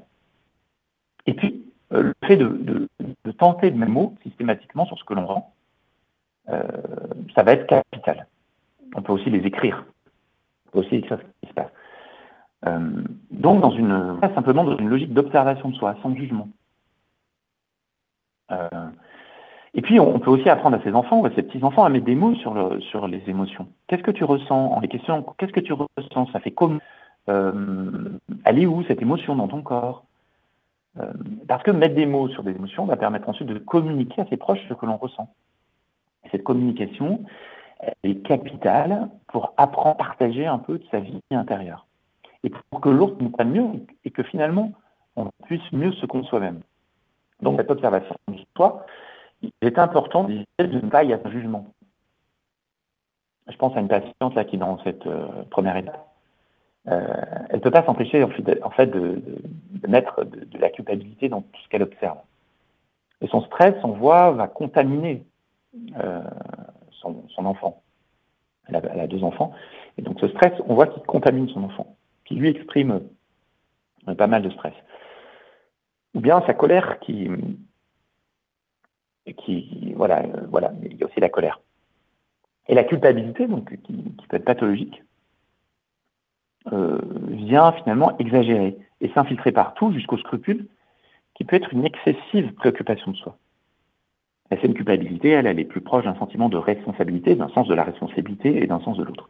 [1.26, 2.88] Et puis, le fait de,
[3.38, 5.54] tenter de mettre mots systématiquement sur ce que l'on rend,
[6.50, 6.62] euh,
[7.36, 8.28] ça va être capital.
[8.96, 9.86] On peut aussi les écrire.
[10.68, 11.72] On peut aussi écrire ce qui se passe.
[13.32, 16.48] donc, dans une, simplement dans une logique d'observation de soi, sans jugement.
[19.74, 22.06] Et puis, on peut aussi apprendre à ses enfants ou à ses petits-enfants à mettre
[22.06, 23.68] des mots sur, le, les émotions.
[23.88, 26.28] Qu'est-ce que tu ressens En les questions, qu'est-ce que tu ressens?
[26.34, 26.80] Ça fait comment?
[27.30, 28.10] Euh,
[28.46, 30.06] Elle est où cette émotion dans ton corps?
[31.00, 31.12] Euh,
[31.48, 34.38] Parce que mettre des mots sur des émotions va permettre ensuite de communiquer à ses
[34.38, 35.34] proches ce que l'on ressent.
[36.26, 37.24] Et cette communication
[37.80, 41.86] elle est capitale pour apprendre, à partager un peu de sa vie intérieure.
[42.44, 44.74] Et pour que l'autre nous prenne mieux et que finalement,
[45.16, 46.62] on puisse mieux se connaître soi-même.
[47.42, 48.86] Donc, cette observation de soi,
[49.42, 51.66] il est important de ne pas y avoir un jugement.
[53.48, 56.09] Je pense à une patiente là qui est dans cette euh, première étape.
[56.88, 57.14] Euh,
[57.50, 59.22] elle ne peut pas s'empêcher en fait de,
[59.88, 62.18] mettre de, la culpabilité dans tout ce qu'elle observe.
[63.22, 65.26] Et son stress, on voit, va contaminer
[65.98, 66.22] euh,
[67.02, 67.84] son, enfant.
[68.68, 69.54] Elle a, deux enfants.
[69.98, 73.02] Et donc ce stress, on voit qu'il contamine son enfant, qui lui exprime
[74.18, 74.74] pas mal de stress.
[76.14, 77.30] Ou bien sa colère qui,
[79.96, 81.62] voilà, euh, voilà, il y a aussi la colère.
[82.68, 83.94] Et la culpabilité, donc, qui,
[84.30, 85.04] peut être pathologique,
[86.72, 90.68] euh, vient finalement exagérer et s'infiltrer partout jusqu'au scrupule,
[91.36, 93.38] qui peut être une excessive préoccupation de soi.
[94.52, 97.76] La scène culpabilité, elle, elle est plus proche d'un sentiment de responsabilité, d'un sens de
[97.76, 99.30] la responsabilité et d'un sens de l'autre.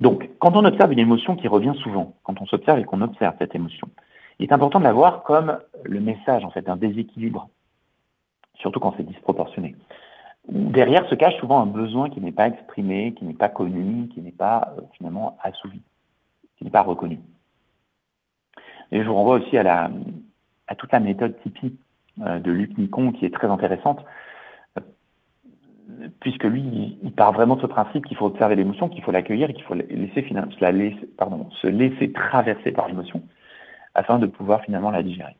[0.00, 3.34] Donc, quand on observe une émotion qui revient souvent, quand on s'observe et qu'on observe
[3.38, 3.88] cette émotion,
[4.38, 7.48] il est important de la voir comme le message, en fait, d'un déséquilibre
[8.64, 9.76] surtout quand c'est disproportionné.
[10.48, 14.20] Derrière se cache souvent un besoin qui n'est pas exprimé, qui n'est pas connu, qui
[14.20, 15.80] n'est pas euh, finalement assouvi,
[16.64, 17.20] n'est pas reconnu.
[18.90, 19.90] Et je vous renvoie aussi à, la,
[20.66, 21.76] à toute la méthode Tipeee
[22.22, 24.04] euh, de Luc Nicon qui est très intéressante,
[24.78, 24.82] euh,
[26.20, 29.50] puisque lui, il part vraiment de ce principe qu'il faut observer l'émotion, qu'il faut l'accueillir
[29.50, 33.22] et qu'il faut laisser, se laisser traverser par l'émotion
[33.94, 35.36] afin de pouvoir finalement la digérer.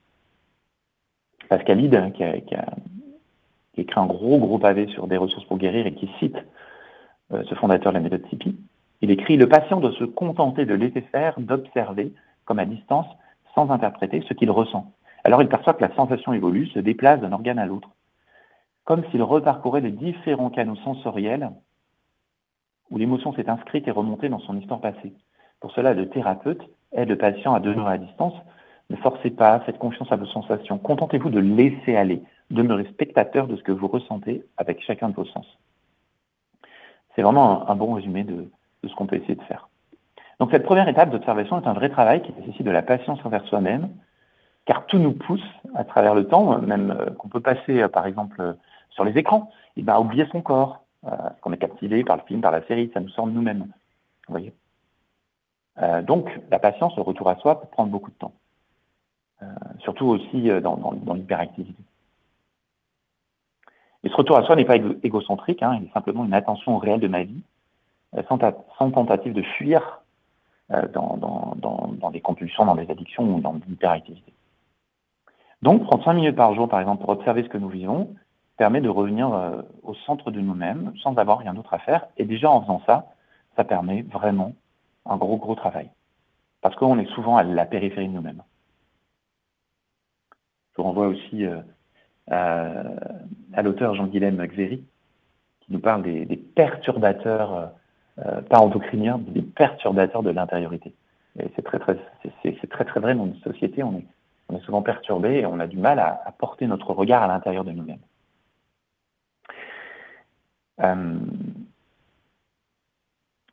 [1.48, 2.66] Pascalide, hein, qui qui a
[3.76, 6.36] écrit un gros, gros pavé sur des ressources pour guérir et qui cite
[7.32, 8.56] euh, ce fondateur de la méthode Tipeee,
[9.04, 12.14] Il écrit Le patient doit se contenter de laisser faire, d'observer,
[12.46, 13.04] comme à distance,
[13.54, 14.94] sans interpréter ce qu'il ressent.
[15.24, 17.90] Alors il perçoit que la sensation évolue, se déplace d'un organe à l'autre,
[18.84, 21.50] comme s'il reparcourait les différents canaux sensoriels
[22.90, 25.12] où l'émotion s'est inscrite et remontée dans son histoire passée.
[25.60, 26.62] Pour cela, le thérapeute
[26.92, 28.34] aide le patient à demeurer à distance.
[28.88, 30.78] Ne forcez pas, faites confiance à vos sensations.
[30.78, 32.22] Contentez-vous de laisser aller.
[32.50, 35.46] Demeurez spectateur de ce que vous ressentez avec chacun de vos sens.
[37.14, 38.48] C'est vraiment un, bon résumé de,
[38.84, 39.68] de ce qu'on peut essayer de faire.
[40.40, 43.44] Donc cette première étape d'observation est un vrai travail qui nécessite de la patience envers
[43.46, 43.88] soi-même,
[44.66, 45.44] car tout nous pousse
[45.74, 48.52] à travers le temps, même euh, qu'on peut passer euh, par exemple euh,
[48.90, 50.80] sur les écrans, et ben, à oublier son corps,
[51.42, 53.66] qu'on est captivé par le film, par la série, ça nous semble nous-mêmes.
[54.26, 54.54] Vous voyez
[56.04, 58.32] donc la patience, le retour à soi peut prendre beaucoup de temps,
[59.80, 61.82] surtout aussi dans, dans, l'hyperactivité.
[64.04, 67.00] Et ce retour à soi n'est pas égocentrique, hein, il est simplement une attention réelle
[67.00, 67.42] de ma vie,
[68.28, 68.38] sans,
[68.78, 70.00] sans tentative de fuir
[70.92, 71.18] dans,
[71.56, 74.32] dans, des compulsions, dans des addictions ou dans l'hyperactivité.
[75.62, 78.14] Donc, prendre 5 minutes par jour, par exemple, pour observer ce que nous vivons,
[78.56, 82.06] permet de revenir euh, au centre de nous-mêmes sans avoir rien d'autre à faire.
[82.16, 83.06] Et déjà, en faisant ça,
[83.56, 84.52] ça permet vraiment
[85.06, 85.90] un gros, gros travail.
[86.60, 88.42] Parce qu'on est souvent à la périphérie de nous-mêmes.
[90.72, 91.60] Je vous renvoie aussi euh,
[92.30, 94.84] à, l'auteur Jean-Guilhem Xéry,
[95.60, 97.70] qui nous parle des, perturbateurs,
[98.24, 100.94] euh, pas endocriniens, des perturbateurs de l'intériorité.
[101.40, 101.96] Et c'est très, très,
[102.44, 103.82] c'est, très, très vrai dans une société.
[103.82, 104.06] On est,
[104.48, 107.64] on est souvent perturbé et on a du mal à, porter notre regard à l'intérieur
[107.64, 107.98] de nous-mêmes.
[110.80, 111.18] Euh,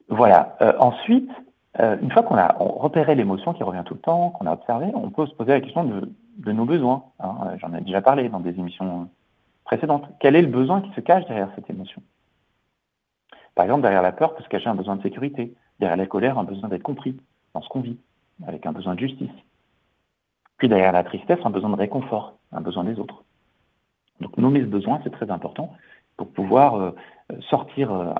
[0.09, 0.57] voilà.
[0.61, 1.31] Euh, ensuite,
[1.79, 5.09] une fois qu'on a repéré l'émotion qui revient tout le temps, qu'on a observé, on
[5.09, 7.05] peut se poser la question de, nos besoins.
[7.19, 7.55] Hein.
[7.57, 9.09] J'en ai déjà parlé dans des émissions
[9.63, 10.05] précédentes.
[10.19, 12.03] Quel est le besoin qui se cache derrière cette émotion?
[13.55, 16.37] Par exemple, derrière la peur peut se cacher un besoin de sécurité, derrière la colère,
[16.37, 17.17] un besoin d'être compris
[17.53, 17.97] dans ce qu'on vit,
[18.47, 19.31] avec un besoin de justice.
[20.57, 23.23] Puis derrière la tristesse, un besoin de réconfort, un besoin des autres.
[24.19, 25.73] Donc nommer ce besoin, c'est très important
[26.17, 26.91] pour pouvoir euh,
[27.49, 28.13] sortir euh,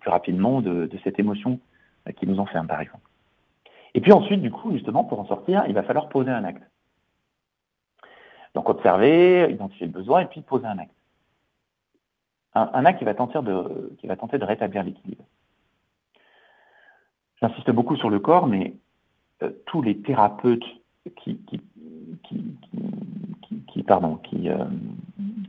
[0.00, 1.58] plus rapidement de, cette émotion
[2.06, 3.08] euh, qui nous enferme, par exemple.
[3.94, 6.62] Et puis ensuite, du coup, justement, pour en sortir, il va falloir poser un acte.
[8.54, 10.94] Donc observer, identifier le besoin et puis poser un acte.
[12.54, 15.24] Un, acte qui va, tenter de, qui rétablir l'équilibre.
[17.40, 18.74] J'insiste beaucoup sur le corps, mais
[19.66, 20.64] tous les thérapeutes
[21.16, 21.38] qui,
[23.66, 24.64] qui, pardon, qui, euh,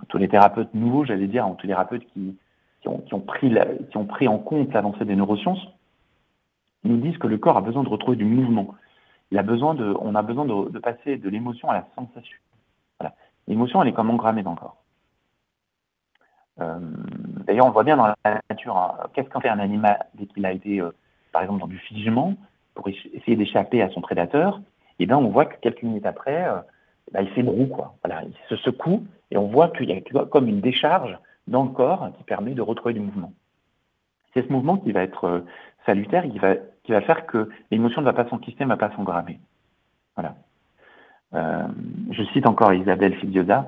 [0.07, 2.37] tous les thérapeutes nouveaux, j'allais dire, tous les thérapeutes qui,
[2.85, 3.53] ont, pris
[3.91, 5.65] qui en compte l'avancée des neurosciences,
[6.83, 8.75] nous disent que le corps a besoin de retrouver du mouvement.
[9.31, 12.37] Il a besoin de, on a besoin de, passer de l'émotion à la sensation.
[13.47, 14.77] L'émotion, elle est comme engrammée dans le corps.
[17.49, 20.45] D'ailleurs, on voit bien dans la nature, hein, qu'est-ce qu'en fait un animal dès qu'il
[20.45, 20.91] a été, euh,
[21.31, 22.35] par exemple, dans du figement,
[22.75, 24.61] pour essayer d'échapper à son prédateur
[24.99, 26.59] et bien on voit que quelques minutes après, euh,
[27.11, 27.95] bah, il fait une roue, quoi.
[28.05, 31.17] Il se secoue et on voit qu'il y a comme une décharge
[31.47, 33.33] dans le corps qui permet de retrouver du mouvement.
[34.35, 35.39] C'est ce mouvement qui va être euh,
[35.87, 39.39] salutaire, qui va, faire que l'émotion ne va pas s'enquister, ne va pas s'engrammer.
[40.15, 40.35] Voilà.
[41.31, 43.67] Je cite encore Isabelle Fidioda.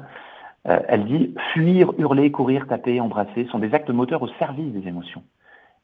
[0.64, 5.24] Elle dit Fuir, hurler, courir, taper, embrasser sont des actes moteurs au service des émotions.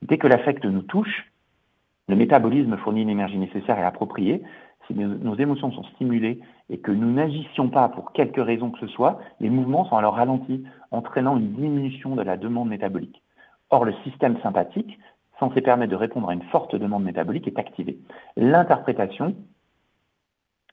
[0.02, 1.32] Dès que l'affect nous touche,
[2.08, 4.44] le métabolisme fournit une énergie nécessaire et appropriée,
[4.86, 8.88] si nos, émotions sont stimulées et que nous n'agissions pas pour quelque raison que ce
[8.88, 13.22] soit, les mouvements sont alors ralentis, entraînant une diminution de la demande métabolique.
[13.70, 14.98] Or, le système sympathique,
[15.40, 17.98] censé permettre de répondre à une forte demande métabolique, est activé.
[18.38, 19.36] L'interprétation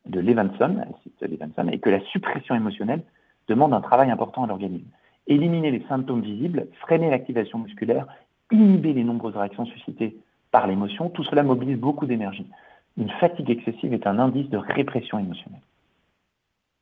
[0.07, 0.77] de Levinson
[1.69, 3.03] est que la suppression émotionnelle
[3.49, 4.89] demande un travail important à l'organisme.
[5.27, 8.07] Éliminer les symptômes visibles, freiner l'activation musculaire,
[8.53, 10.17] inhiber les nombreuses réactions suscitées
[10.51, 12.47] par l'émotion, tout cela mobilise beaucoup d'énergie
[12.97, 15.61] une fatigue excessive est un indice de répression émotionnelle.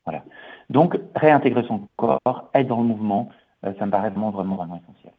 [0.05, 0.23] Voilà.
[0.69, 3.29] Donc, réintégrer son corps, être dans le mouvement,
[3.65, 5.13] euh, ça me paraît vraiment, vraiment, essentiel.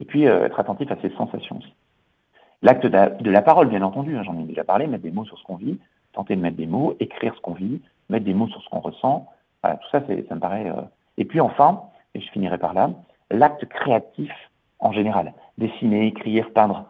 [0.00, 1.74] Et puis, euh, être attentif à ses sensations aussi.
[2.62, 5.36] L'acte de, la parole, bien entendu, hein, j'en ai déjà parlé, mettre des mots sur
[5.36, 5.80] ce qu'on vit,
[6.12, 8.80] tenter de mettre des mots, écrire ce qu'on vit, mettre des mots sur ce qu'on
[8.80, 9.28] ressent.
[9.62, 10.68] Tout ça, ça me paraît.
[10.68, 10.82] Euh,
[11.18, 11.82] et puis enfin,
[12.14, 12.90] et je finirai par là,
[13.30, 14.32] l'acte créatif
[14.80, 15.32] en général.
[15.58, 16.86] Dessiner, écrire, peindre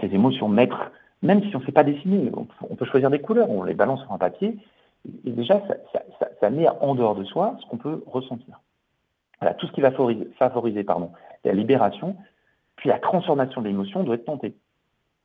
[0.00, 0.90] ces émotions, mettre
[1.22, 2.30] même si on ne sait pas dessiner,
[2.70, 4.56] on, peut choisir des couleurs, on les balance sur un papier,
[5.24, 5.60] et déjà,
[6.40, 8.60] ça, met en dehors de soi ce qu'on peut ressentir.
[9.40, 11.10] Voilà, tout ce qui va favoriser, pardon,
[11.44, 12.16] la libération,
[12.76, 14.54] puis la transformation de l'émotion doit être tenté.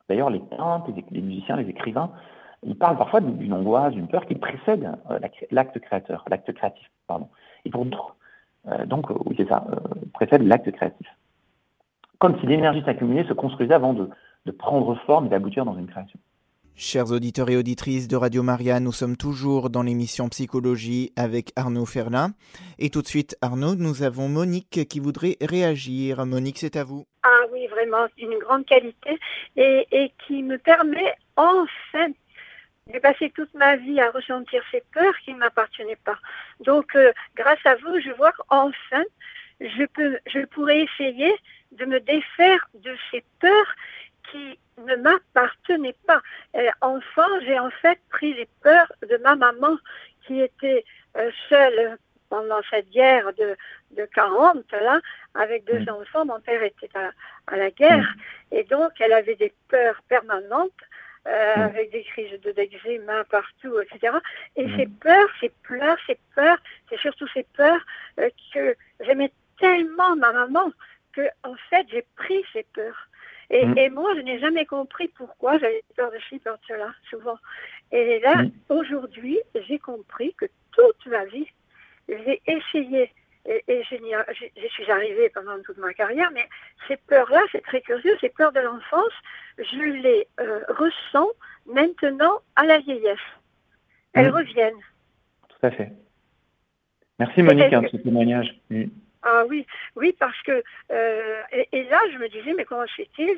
[0.08, 2.10] D'ailleurs, les peintres, les, musiciens, les écrivains,
[2.62, 5.18] ils parlent parfois d'une angoisse, d'une peur qui précède euh,
[5.50, 7.28] l'acte créateur, l'acte créatif, pardon.
[7.64, 8.16] Et pour d'autres,
[8.68, 9.76] euh, donc, oui, c'est ça, euh,
[10.14, 11.06] précède l'acte créatif.
[12.18, 14.08] Comme si l'énergie s'accumulait, se construisait avant de,
[14.46, 16.18] de prendre forme et d'aboutir dans une création.
[16.74, 21.84] Chers auditeurs et auditrices de Radio Maria, nous sommes toujours dans l'émission Psychologie avec Arnaud
[21.84, 22.30] Ferlin.
[22.78, 26.24] Et tout de suite, Arnaud, nous avons Monique qui voudrait réagir.
[26.24, 27.04] Monique, c'est à vous.
[27.24, 29.18] Ah oui, vraiment, c'est une grande qualité
[29.56, 32.08] et, et qui me permet enfin
[32.90, 36.18] j'ai passé toute ma vie à ressentir ces peurs qui ne m'appartenaient pas.
[36.60, 39.04] Donc, euh, grâce à vous, je vois qu'enfin,
[39.60, 41.32] je, peux, je pourrais essayer
[41.72, 43.74] de me défaire de ces peurs
[44.30, 46.20] qui ne m'appartenaient pas.
[46.54, 49.76] Et enfant, j'ai en fait pris les peurs de ma maman
[50.26, 50.84] qui était
[51.16, 53.56] euh, seule pendant cette guerre de,
[53.90, 55.00] de 40, là,
[55.34, 56.24] avec deux enfants.
[56.24, 57.10] Mon père était à,
[57.46, 58.14] à la guerre
[58.50, 60.72] et donc elle avait des peurs permanentes
[61.26, 64.16] euh, avec des crises de d'eczéma partout, etc.
[64.56, 66.58] Et ces peurs, ces pleurs, ces peurs,
[66.88, 67.80] c'est surtout ces peurs
[68.18, 70.72] euh, que j'aimais tellement ma maman
[71.12, 73.08] que en fait j'ai pris ces peurs.
[73.50, 76.94] Et, et moi, je n'ai jamais compris pourquoi j'avais peur de ci, peur de cela,
[77.10, 77.38] souvent.
[77.90, 81.46] Et là, aujourd'hui, j'ai compris que toute ma vie,
[82.08, 83.12] j'ai essayé
[83.52, 86.48] et, et je, suis arrivée pendant toute ma carrière, mais
[86.88, 89.12] ces peurs-là, c'est très curieux, ces peurs de l'enfance,
[89.58, 91.28] je les euh, ressens
[91.66, 93.18] maintenant à la vieillesse.
[94.14, 94.36] Elles mmh.
[94.36, 94.82] reviennent.
[95.48, 95.92] Tout à fait.
[97.18, 98.60] Merci Monique, un petit témoignage.
[98.70, 98.84] Mmh.
[99.22, 103.36] Ah oui, oui, parce que euh, et, là je me disais mais comment fait-il?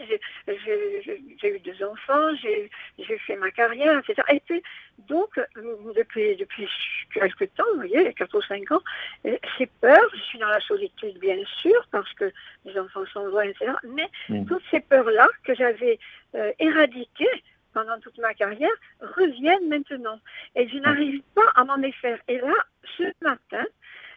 [1.40, 4.22] J'ai eu deux enfants, j'ai fait ma carrière, etc.
[4.32, 4.62] Et puis
[5.08, 5.38] donc
[5.94, 6.68] depuis depuis
[7.12, 8.82] quelques temps, vous voyez, 4 ou 5 ans,
[9.24, 12.32] j'ai peur, je suis dans la solitude bien sûr parce que
[12.64, 13.72] les enfants sont loin, etc.
[13.84, 14.46] Mais mm.
[14.46, 15.98] toutes ces peurs-là que j'avais
[16.34, 17.42] euh, éradiquées
[17.74, 18.70] pendant toute ma carrière
[19.00, 20.18] reviennent maintenant.
[20.56, 22.18] Et je n'arrive pas à m'en défaire.
[22.28, 22.54] Et là,
[22.96, 23.64] ce matin,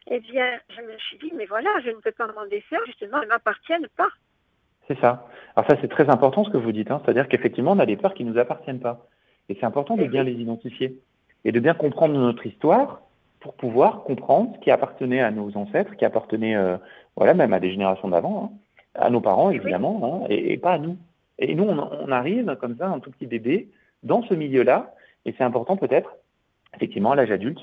[0.10, 3.18] eh bien, je me suis dit, mais voilà, je ne peux pas m'en défaire, justement,
[3.22, 4.10] elles ne m'appartiennent pas.
[4.88, 5.28] C'est ça.
[5.56, 7.02] Alors ça, c'est très important ce que vous dites, hein.
[7.04, 9.06] c'est-à-dire qu'effectivement, on a des peurs qui ne nous appartiennent pas.
[9.50, 11.00] Et c'est important de eh bien les identifier
[11.46, 13.02] et de bien comprendre notre histoire
[13.40, 16.78] pour pouvoir comprendre ce qui appartenait à nos ancêtres, qui appartenait, euh,
[17.16, 18.58] voilà, même à des générations d'avant, hein.
[18.96, 20.98] à nos parents, eh évidemment, hein, et, pas à nous.
[21.38, 23.70] Et nous, on, on, arrive comme ça, un tout petit bébé,
[24.04, 24.94] dans ce milieu-là,
[25.26, 26.16] et c'est important peut-être,
[26.76, 27.60] effectivement, à l'âge adulte,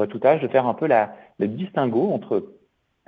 [0.00, 0.88] à tout âge, de faire un peu
[1.38, 2.44] le distinguo entre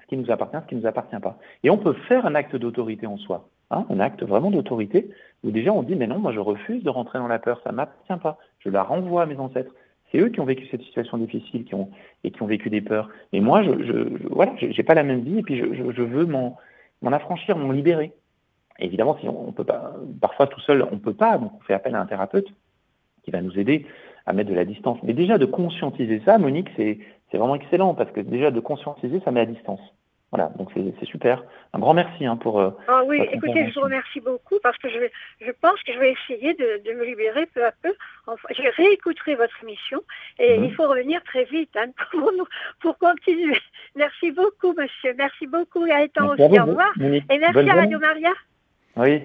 [0.02, 1.38] ce qui nous appartient ce qui ne nous appartient pas.
[1.62, 5.10] Et on peut faire un acte d'autorité en soi, hein, un acte vraiment d'autorité,
[5.42, 7.70] où déjà on dit, mais non, moi je refuse de rentrer dans la peur, ça
[7.70, 9.72] ne m'appartient pas, je la renvoie à mes ancêtres.
[10.12, 11.90] C'est eux qui ont vécu cette situation difficile qui ont,
[12.22, 13.08] et qui ont vécu des peurs.
[13.32, 16.26] Et moi, je, je, voilà, j'ai pas la même vie, et puis je, je veux
[16.26, 16.56] m'en
[17.02, 18.12] affranchir, m'en libérer.
[18.78, 21.74] évidemment, si on, on, peut pas, parfois tout seul, on peut pas, donc on fait
[21.74, 22.46] appel à un thérapeute
[23.24, 23.86] qui va nous aider
[24.26, 24.98] à mettre de la distance.
[25.02, 26.98] Mais déjà de conscientiser ça, Monique, c'est
[27.32, 29.80] vraiment excellent parce que déjà de conscientiser, ça met à distance.
[30.34, 31.44] Voilà, donc c'est super.
[31.72, 32.58] Un grand merci hein, pour.
[32.58, 34.98] Euh, ah oui, écoutez, je vous remercie beaucoup parce que je,
[35.46, 37.94] je pense que je vais essayer de, de me libérer peu à peu.
[38.26, 40.02] Enfin, je réécouterai votre émission
[40.40, 40.64] et mhm.
[40.64, 42.46] il faut revenir très vite hein, pour, nous,
[42.80, 43.60] pour continuer.
[43.94, 45.14] Merci beaucoup, monsieur.
[45.16, 46.42] Merci beaucoup, Gaëtan aussi.
[46.42, 46.92] Au revoir.
[47.00, 48.32] et merci à Radio Maria.
[48.96, 49.22] Oui.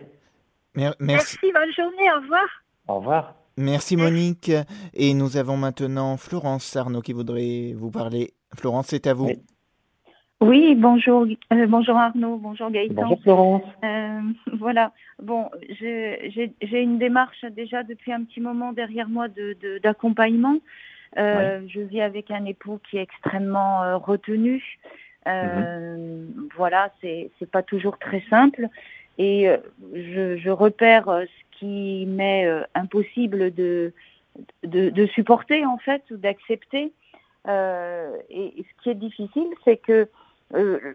[0.75, 0.97] merci.
[0.99, 2.11] merci, bonne journée.
[2.15, 2.47] Au revoir.
[2.87, 3.38] Au revoir.
[3.59, 4.51] Merci Monique.
[4.93, 8.31] Et nous avons maintenant Florence Arnaud qui voudrait vous parler.
[8.55, 9.31] Florence, c'est à vous.
[10.39, 10.75] Oui.
[10.75, 12.93] bonjour, euh, bonjour Arnaud, bonjour Gaëtan.
[12.93, 13.63] Bonjour Florence.
[13.83, 14.21] Euh,
[14.57, 15.49] voilà, bon,
[15.81, 19.27] j'ai une démarche déjà depuis un petit moment derrière moi
[19.83, 20.53] d'accompagnement.
[21.17, 24.63] De, euh, Je vis avec un époux qui est extrêmement retenu.
[25.25, 26.47] Mhm.
[26.55, 28.69] Voilà, c'est pas toujours très simple.
[29.17, 29.49] Et
[29.93, 33.93] je, je repère ce qui m'est euh, impossible de,
[34.63, 36.93] de, supporter en fait ou d'accepter.
[37.47, 40.07] Euh, et, ce qui est difficile, c'est que
[40.53, 40.93] euh,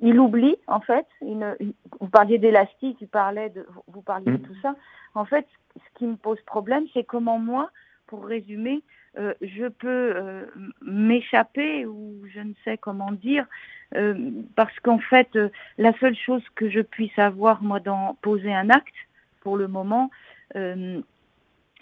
[0.00, 1.06] il oublie en fait.
[1.20, 4.74] vous parliez d'élastique, vous parliez de, vous parliez de tout ça.
[5.14, 7.70] En fait, ce qui me pose problème, c'est comment moi,
[8.06, 8.82] pour résumer,
[9.16, 10.46] je peux
[10.82, 13.46] m'échapper ou je ne sais comment dire,
[14.54, 15.36] parce qu'en fait,
[15.76, 18.94] la seule chose que je puisse avoir moi dans poser un acte,
[19.48, 20.10] pour le moment,
[20.56, 21.00] euh,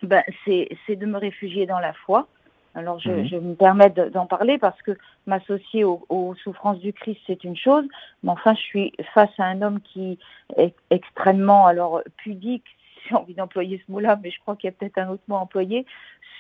[0.05, 2.29] ben, c'est de me réfugier dans la foi.
[2.77, 3.27] Alors je, mhm.
[3.27, 4.93] je me permets d'en parler parce que
[5.27, 7.85] m'associer aux, souffrances du Christ, c'est une chose,
[8.23, 10.17] mais enfin je suis face à un homme qui
[10.57, 12.63] est extrêmement alors pudique,
[13.03, 15.25] si j'ai envie d'employer ce mot-là, mais je crois qu'il y a peut-être un autre
[15.27, 15.85] mot employé,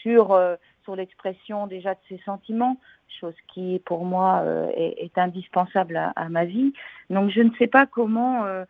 [0.02, 0.54] sur, euh,
[0.84, 2.76] sur l'expression déjà de ses sentiments,
[3.18, 6.72] chose qui pour moi euh, est, indispensable à, ma vie.
[7.10, 8.64] Donc je ne sais pas comment euh,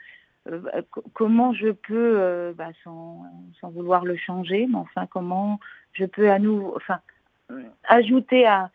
[1.12, 3.22] comment je peux, euh, bah, sans,
[3.60, 5.60] sans, vouloir le changer, mais enfin comment
[5.92, 7.00] je peux à nous, enfin
[7.84, 8.70] ajouter à,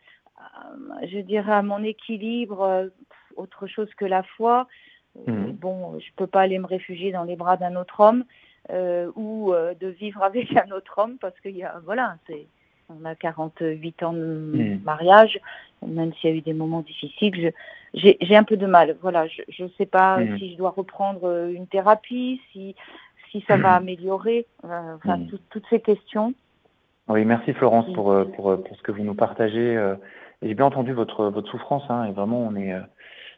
[1.03, 2.87] je dirais à mon équilibre euh,
[3.35, 4.67] autre chose que la foi.
[5.27, 5.51] Mmh.
[5.51, 8.23] Bon, je peux pas aller me réfugier dans les bras d'un autre homme.
[9.15, 12.47] ou de vivre avec un autre homme parce qu'il y a, voilà, c'est,
[12.99, 14.81] on a 48 ans de mmh.
[14.83, 15.39] mariage,
[15.85, 17.53] même s'il y a eu des moments difficiles,
[17.93, 18.97] j'ai un peu de mal.
[19.01, 20.37] Voilà, je ne sais pas mmh.
[20.37, 22.75] si je dois reprendre une thérapie, si,
[23.31, 25.19] si ça va améliorer, enfin,
[25.49, 26.33] toutes ces questions.
[27.07, 29.93] Oui, merci Florence pour, pour, pour, ce que vous nous partagez.
[30.41, 32.73] J'ai bien entendu votre, votre souffrance, hein, et vraiment, on est,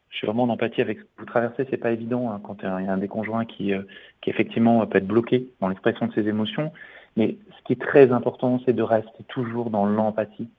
[0.09, 1.65] je suis vraiment en empathie avec ce que vous traversez.
[1.69, 3.73] C'est pas évident hein, quand il y a un des conjoints qui,
[4.21, 6.71] qui effectivement peut être bloqué dans l'expression de ses émotions.
[7.15, 10.49] Mais ce qui est très important, c'est de rester toujours dans l'empathie.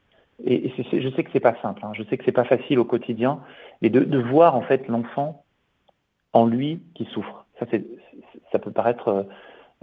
[0.44, 2.84] Et, je sais que c'est pas simple, hein, je sais que c'est pas facile au
[2.84, 3.38] quotidien,
[3.82, 5.44] mais de, de voir en fait l'enfant
[6.32, 7.46] en lui qui souffre.
[7.60, 7.66] Ça,
[8.50, 9.26] ça peut paraître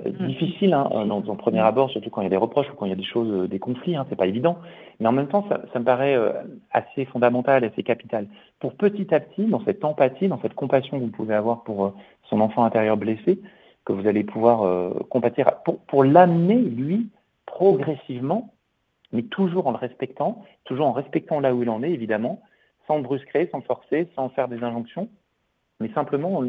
[0.06, 0.28] euh, mm.
[0.28, 2.86] difficile hein, dans, dans, premier abord, surtout quand il y a des reproches ou quand
[2.86, 4.58] il y a des choses, euh, des conflits, hein, c'est pas évident.
[5.00, 6.34] Mais en même temps, ça, ça me paraît euh,
[6.72, 8.28] assez fondamental, assez capital.
[8.60, 11.94] Pour petit à petit, dans cette empathie, dans cette compassion que vous pouvez avoir pour
[12.30, 13.40] son enfant intérieur blessé,
[13.86, 17.10] que vous allez pouvoir euh, compatir pour, pour l'amener, lui,
[17.46, 18.54] progressivement,
[19.12, 22.42] mais toujours en le respectant, toujours en respectant là où il en est, évidemment,
[22.88, 25.10] sans brusquer, sans forcer, sans faire des injonctions,
[25.80, 26.48] mais simplement en,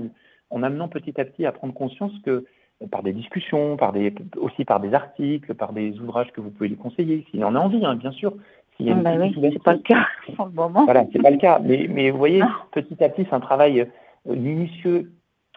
[0.50, 2.44] en amenant petit à petit à prendre conscience que
[2.90, 6.68] par des discussions, par des, aussi par des articles, par des ouvrages que vous pouvez
[6.68, 8.34] lui conseiller, s'il en a envie, hein, bien sûr.
[8.80, 10.06] Ah bah oui, c'est pas le cas
[10.36, 10.84] pour le moment.
[10.84, 11.60] Voilà, c'est pas le cas.
[11.62, 12.64] Mais, mais vous voyez, ah.
[12.72, 15.12] petit à petit, c'est un travail euh, minutieux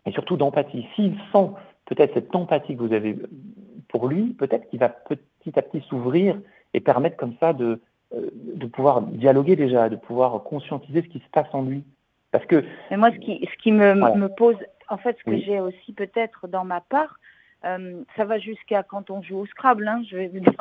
[0.05, 0.85] et surtout d'empathie.
[0.95, 1.49] S'il sent
[1.85, 3.15] peut-être cette empathie que vous avez
[3.89, 6.37] pour lui, peut-être qu'il va petit à petit s'ouvrir
[6.73, 7.79] et permettre comme ça de,
[8.13, 11.83] euh, de pouvoir dialoguer déjà, de pouvoir conscientiser ce qui se passe en lui.
[12.31, 12.63] Parce que.
[12.91, 14.57] Mais moi, ce qui, ce qui me, me pose,
[14.89, 17.17] en fait, ce que j'ai aussi peut-être dans ma part,
[17.65, 20.53] euh, ça va jusqu'à quand on joue au Scrabble, hein, je vais vous dire,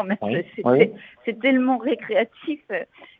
[1.24, 2.60] c'est tellement récréatif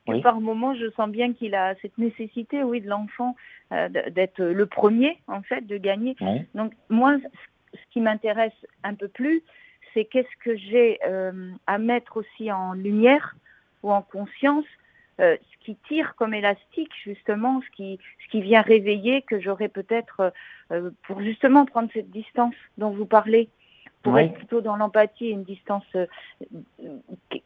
[0.06, 3.36] que par moment, je sens bien qu'il a cette nécessité, oui, de l'enfant
[3.72, 6.16] euh, d'être le premier, en fait, de gagner.
[6.54, 7.16] Donc, moi,
[7.74, 9.42] ce qui m'intéresse un peu plus,
[9.92, 13.36] c'est qu'est-ce que j'ai euh, à mettre aussi en lumière
[13.82, 14.64] ou en conscience,
[15.18, 20.32] ce qui tire comme élastique, justement, ce qui, ce qui vient réveiller que j'aurais peut-être,
[21.02, 23.48] pour justement prendre cette distance dont vous parlez
[24.04, 25.84] pour être plutôt dans l'empathie et une distance.
[25.96, 26.06] Euh,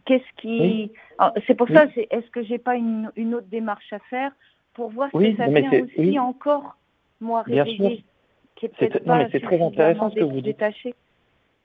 [0.04, 0.92] qu'est-ce qui.
[1.18, 4.32] Ah, c'est pour ça, c'est est-ce que j'ai pas une, une, autre démarche à faire
[4.74, 6.76] pour voir si ça vient aussi encore,
[7.20, 8.04] moi, réveiller
[8.78, 10.62] C'est très intéressant ce que vous dites.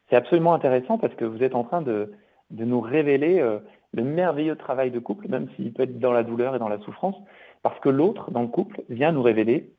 [0.09, 2.11] C'est absolument intéressant parce que vous êtes en train de,
[2.51, 3.59] de nous révéler euh,
[3.93, 6.79] le merveilleux travail de couple, même s'il peut être dans la douleur et dans la
[6.79, 7.15] souffrance,
[7.61, 9.71] parce que l'autre, dans le couple, vient nous révéler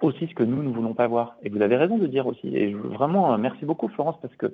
[0.00, 1.36] aussi ce que nous ne voulons pas voir.
[1.42, 2.56] Et vous avez raison de dire aussi.
[2.56, 4.52] Et vraiment, euh, merci beaucoup Florence parce que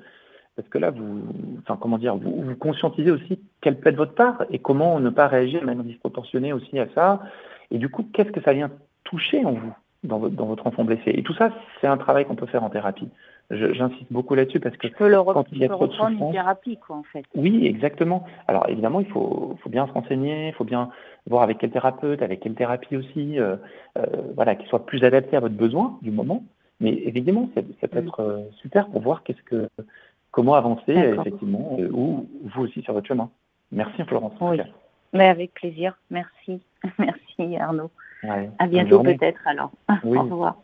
[0.56, 1.22] parce que là, vous,
[1.60, 5.08] enfin comment dire, vous, vous conscientisez aussi quelle peut être votre part et comment ne
[5.08, 7.22] pas réagir de manière disproportionnée aussi à ça.
[7.70, 8.68] Et du coup, qu'est-ce que ça vient
[9.04, 9.72] toucher en vous,
[10.04, 12.64] dans votre, dans votre enfant blessé Et tout ça, c'est un travail qu'on peut faire
[12.64, 13.08] en thérapie.
[13.50, 16.12] J'insiste beaucoup là-dessus parce que je peux le quand il y a trop de souffrance,
[16.12, 17.24] une thérapie, quoi, en fait.
[17.34, 18.26] Oui, exactement.
[18.46, 20.90] Alors évidemment, il faut, faut bien se renseigner, il faut bien
[21.26, 23.56] voir avec quel thérapeute, avec quelle thérapie aussi, euh,
[23.96, 26.44] euh, voilà, qui soit plus adapté à votre besoin du moment.
[26.80, 28.06] Mais évidemment, ça, peut mm.
[28.06, 29.70] être euh, super pour voir qu'est-ce que,
[30.30, 33.30] comment avancer effectivement, ou vous aussi sur votre chemin.
[33.72, 34.34] Merci Florence.
[34.42, 34.58] Oui.
[35.14, 35.98] Mais avec plaisir.
[36.10, 36.60] Merci,
[36.98, 37.90] merci Arnaud.
[38.22, 39.70] À bientôt peut-être alors.
[40.04, 40.56] Au revoir.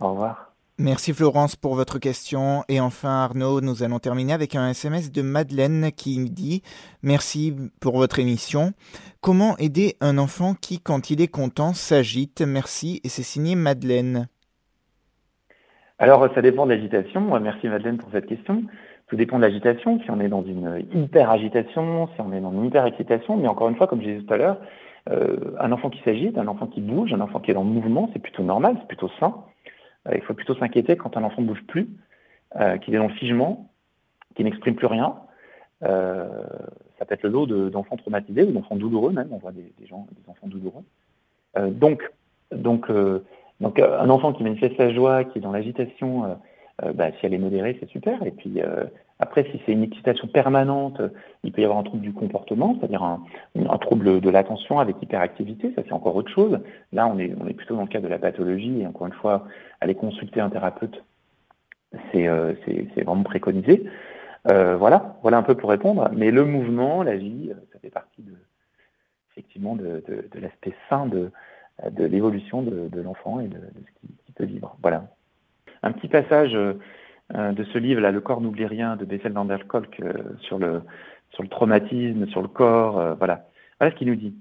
[0.00, 0.48] Au revoir.
[0.80, 2.62] Merci Florence pour votre question.
[2.68, 6.62] Et enfin Arnaud, nous allons terminer avec un SMS de Madeleine qui dit
[7.02, 8.70] Merci pour votre émission.
[9.20, 12.42] Comment aider un enfant qui, quand il est content, s'agite?
[12.42, 13.00] Merci.
[13.02, 14.28] Et c'est signé Madeleine.
[15.98, 17.22] Alors ça dépend de l'agitation.
[17.40, 18.62] Merci Madeleine pour cette question.
[19.08, 22.52] Tout dépend de l'agitation, si on est dans une hyper agitation, si on est dans
[22.52, 23.36] une hyper excitation.
[23.36, 24.58] Mais encore une fois, comme j'ai dit tout à l'heure,
[25.10, 27.70] euh, un enfant qui s'agite, un enfant qui bouge, un enfant qui est dans le
[27.70, 29.44] mouvement, c'est plutôt normal, c'est plutôt sain.
[30.08, 31.88] Euh, il faut plutôt s'inquiéter quand un enfant ne bouge plus,
[32.56, 33.70] euh, qu'il est dans le figement,
[34.34, 35.16] qu'il n'exprime plus rien.
[35.80, 39.28] Ça peut être le lot d'enfants traumatisés ou d'enfants douloureux même.
[39.30, 40.82] On voit des enfants douloureux.
[41.70, 42.02] donc,
[42.50, 42.90] donc,
[43.60, 46.36] donc, un enfant qui manifeste sa joie, qui est dans l'agitation,
[46.94, 48.24] bah, si elle est modérée, c'est super.
[48.26, 48.60] Et puis
[49.20, 51.00] après, si c'est une excitation permanente,
[51.42, 53.20] il peut y avoir un trouble du comportement, c'est-à-dire un,
[53.78, 55.72] trouble de l'attention avec hyperactivité.
[55.74, 56.60] Ça, c'est encore autre chose.
[56.92, 58.80] Là, on est, plutôt dans le cas de la pathologie.
[58.80, 59.46] Et encore une fois,
[59.80, 61.02] aller consulter un thérapeute,
[62.12, 62.54] c'est euh,
[62.96, 63.84] vraiment préconisé.
[64.52, 66.08] Euh, voilà, voilà un peu pour répondre.
[66.14, 68.34] Mais le mouvement, la vie, euh, ça fait partie de,
[69.32, 70.04] effectivement de,
[70.40, 71.32] l'aspect sain de,
[72.04, 74.76] l'évolution de, l'enfant et de, ce qui, peut vivre.
[74.80, 75.08] Voilà.
[75.82, 76.56] Un petit passage
[77.34, 80.82] de ce livre-là, Le corps n'oublie rien, de Bessel van der Kolk, euh, sur, le,
[81.30, 82.98] sur le traumatisme, sur le corps.
[82.98, 83.46] Euh, voilà.
[83.78, 84.34] Voilà ce qu'il nous dit.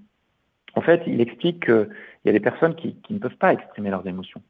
[0.75, 1.89] En fait, il explique qu'il
[2.25, 4.41] y a des personnes qui, qui ne peuvent pas exprimer leurs émotions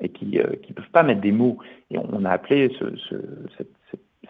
[0.00, 1.58] et qui ne euh, peuvent pas mettre des mots.
[1.90, 3.16] Et on, a appelé ce, ce,
[3.58, 3.70] cette,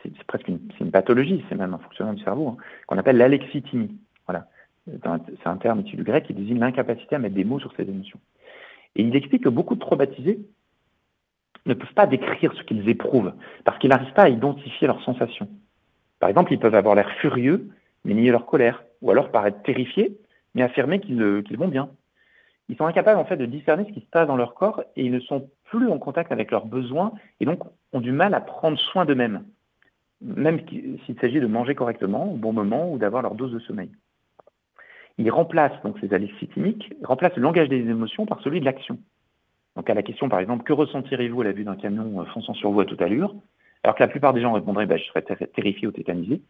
[0.02, 3.96] c'est presque une, une pathologie, c'est même un fonctionnement du cerveau, hein, qu'on appelle l'alexithymie.
[4.26, 4.48] Voilà.
[4.86, 7.84] C'est un terme issu du grec qui désigne l'incapacité à mettre des mots sur ses
[7.84, 8.18] émotions.
[8.96, 10.40] Et il explique que beaucoup de traumatisés
[11.66, 13.32] ne peuvent pas décrire ce qu'ils éprouvent
[13.64, 15.48] parce qu'ils n'arrivent pas à identifier leurs sensations.
[16.20, 17.68] Par exemple, ils peuvent avoir l'air furieux,
[18.04, 20.18] mais nier leur colère, ou alors paraître terrifiés,
[20.54, 21.88] mais affirmer qu'ils vont bien.
[22.68, 25.04] Ils sont incapables en fait de discerner ce qui se passe dans leur corps et
[25.04, 27.60] ils ne sont plus en contact avec leurs besoins et donc
[27.92, 29.44] ont du mal à prendre soin d'eux-mêmes,
[30.22, 33.90] même s'il s'agit de manger correctement au bon moment ou d'avoir leur dose de sommeil.
[35.18, 38.98] Ils remplacent donc ces alexithymiques, remplacent le langage des émotions par celui de l'action.
[39.76, 42.54] Donc à la question par exemple que ressentirez-vous à la vue d'un camion euh, fonçant
[42.54, 43.34] sur vous à toute allure,
[43.82, 46.40] alors que la plupart des gens répondraient bah, je serais terrifié ou tétanisé.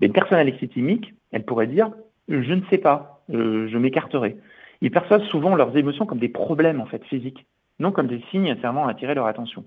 [0.00, 1.90] Mais une personne alexithymique, elle pourrait dire
[2.28, 4.36] je ne sais pas, je, je m'écarterai.
[4.80, 7.46] Ils perçoivent souvent leurs émotions comme des problèmes en fait physiques,
[7.78, 9.64] non comme des signes servant à attirer leur attention.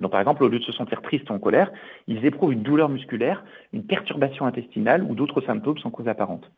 [0.00, 1.72] Donc par exemple, au lieu de se sentir triste ou en colère,
[2.06, 6.50] ils éprouvent une douleur musculaire, une perturbation intestinale ou d'autres symptômes sans cause apparente.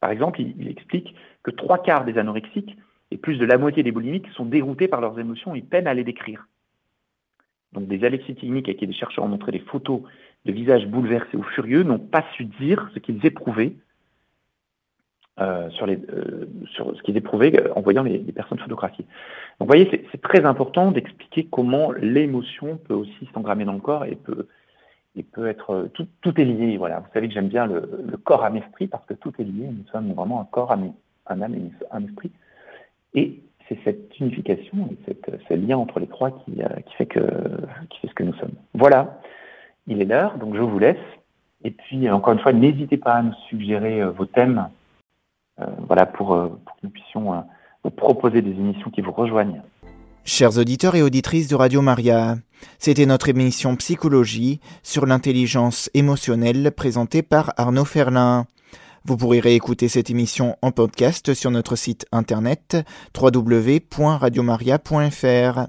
[0.00, 2.76] Par exemple, il, explique que trois quarts des anorexiques
[3.10, 5.94] et plus de la moitié des boulimiques sont déroutés par leurs émotions et peinent à
[5.94, 6.46] les décrire.
[7.72, 10.02] Donc des alexithymiques à qui des chercheurs ont montré des photos
[10.44, 13.74] de visages bouleversés ou furieux n'ont pas su dire ce qu'ils éprouvaient
[15.40, 19.04] euh, sur, les, euh, sur ce qu'ils éprouvaient en voyant les, personnes photographiées.
[19.58, 24.04] Donc vous voyez, c'est très important d'expliquer comment l'émotion peut aussi s'engrammer dans le corps
[24.04, 24.48] et peut,
[25.14, 26.76] et peut être tout, tout, est lié.
[26.76, 29.44] Voilà, vous savez que j'aime bien le, le corps âme esprit parce que tout est
[29.44, 29.68] lié.
[29.70, 30.92] Nous sommes vraiment un corps, âme,
[31.26, 32.32] un âme et un esprit.
[33.14, 37.06] Et c'est cette unification et cette, ce lien entre les trois qui, euh, qui, fait
[37.06, 37.20] que,
[37.90, 38.54] qui fait ce que nous sommes.
[38.74, 39.20] Voilà,
[39.86, 40.96] il est l'heure, donc je vous laisse.
[41.64, 44.68] Et puis, encore une fois, n'hésitez pas à nous suggérer vos thèmes
[45.60, 47.40] euh, voilà, pour, euh, pour, que nous puissions euh,
[47.82, 49.60] vous proposer des émissions qui vous rejoignent.
[50.24, 52.36] Chers auditeurs et auditrices de Radio Maria,
[52.78, 58.46] c'était notre émission Psychologie sur l'intelligence émotionnelle présentée par Arnaud Ferlin.
[59.04, 62.76] Vous pourrez réécouter cette émission en podcast sur notre site internet
[63.20, 65.66] www.radiomaria.fr.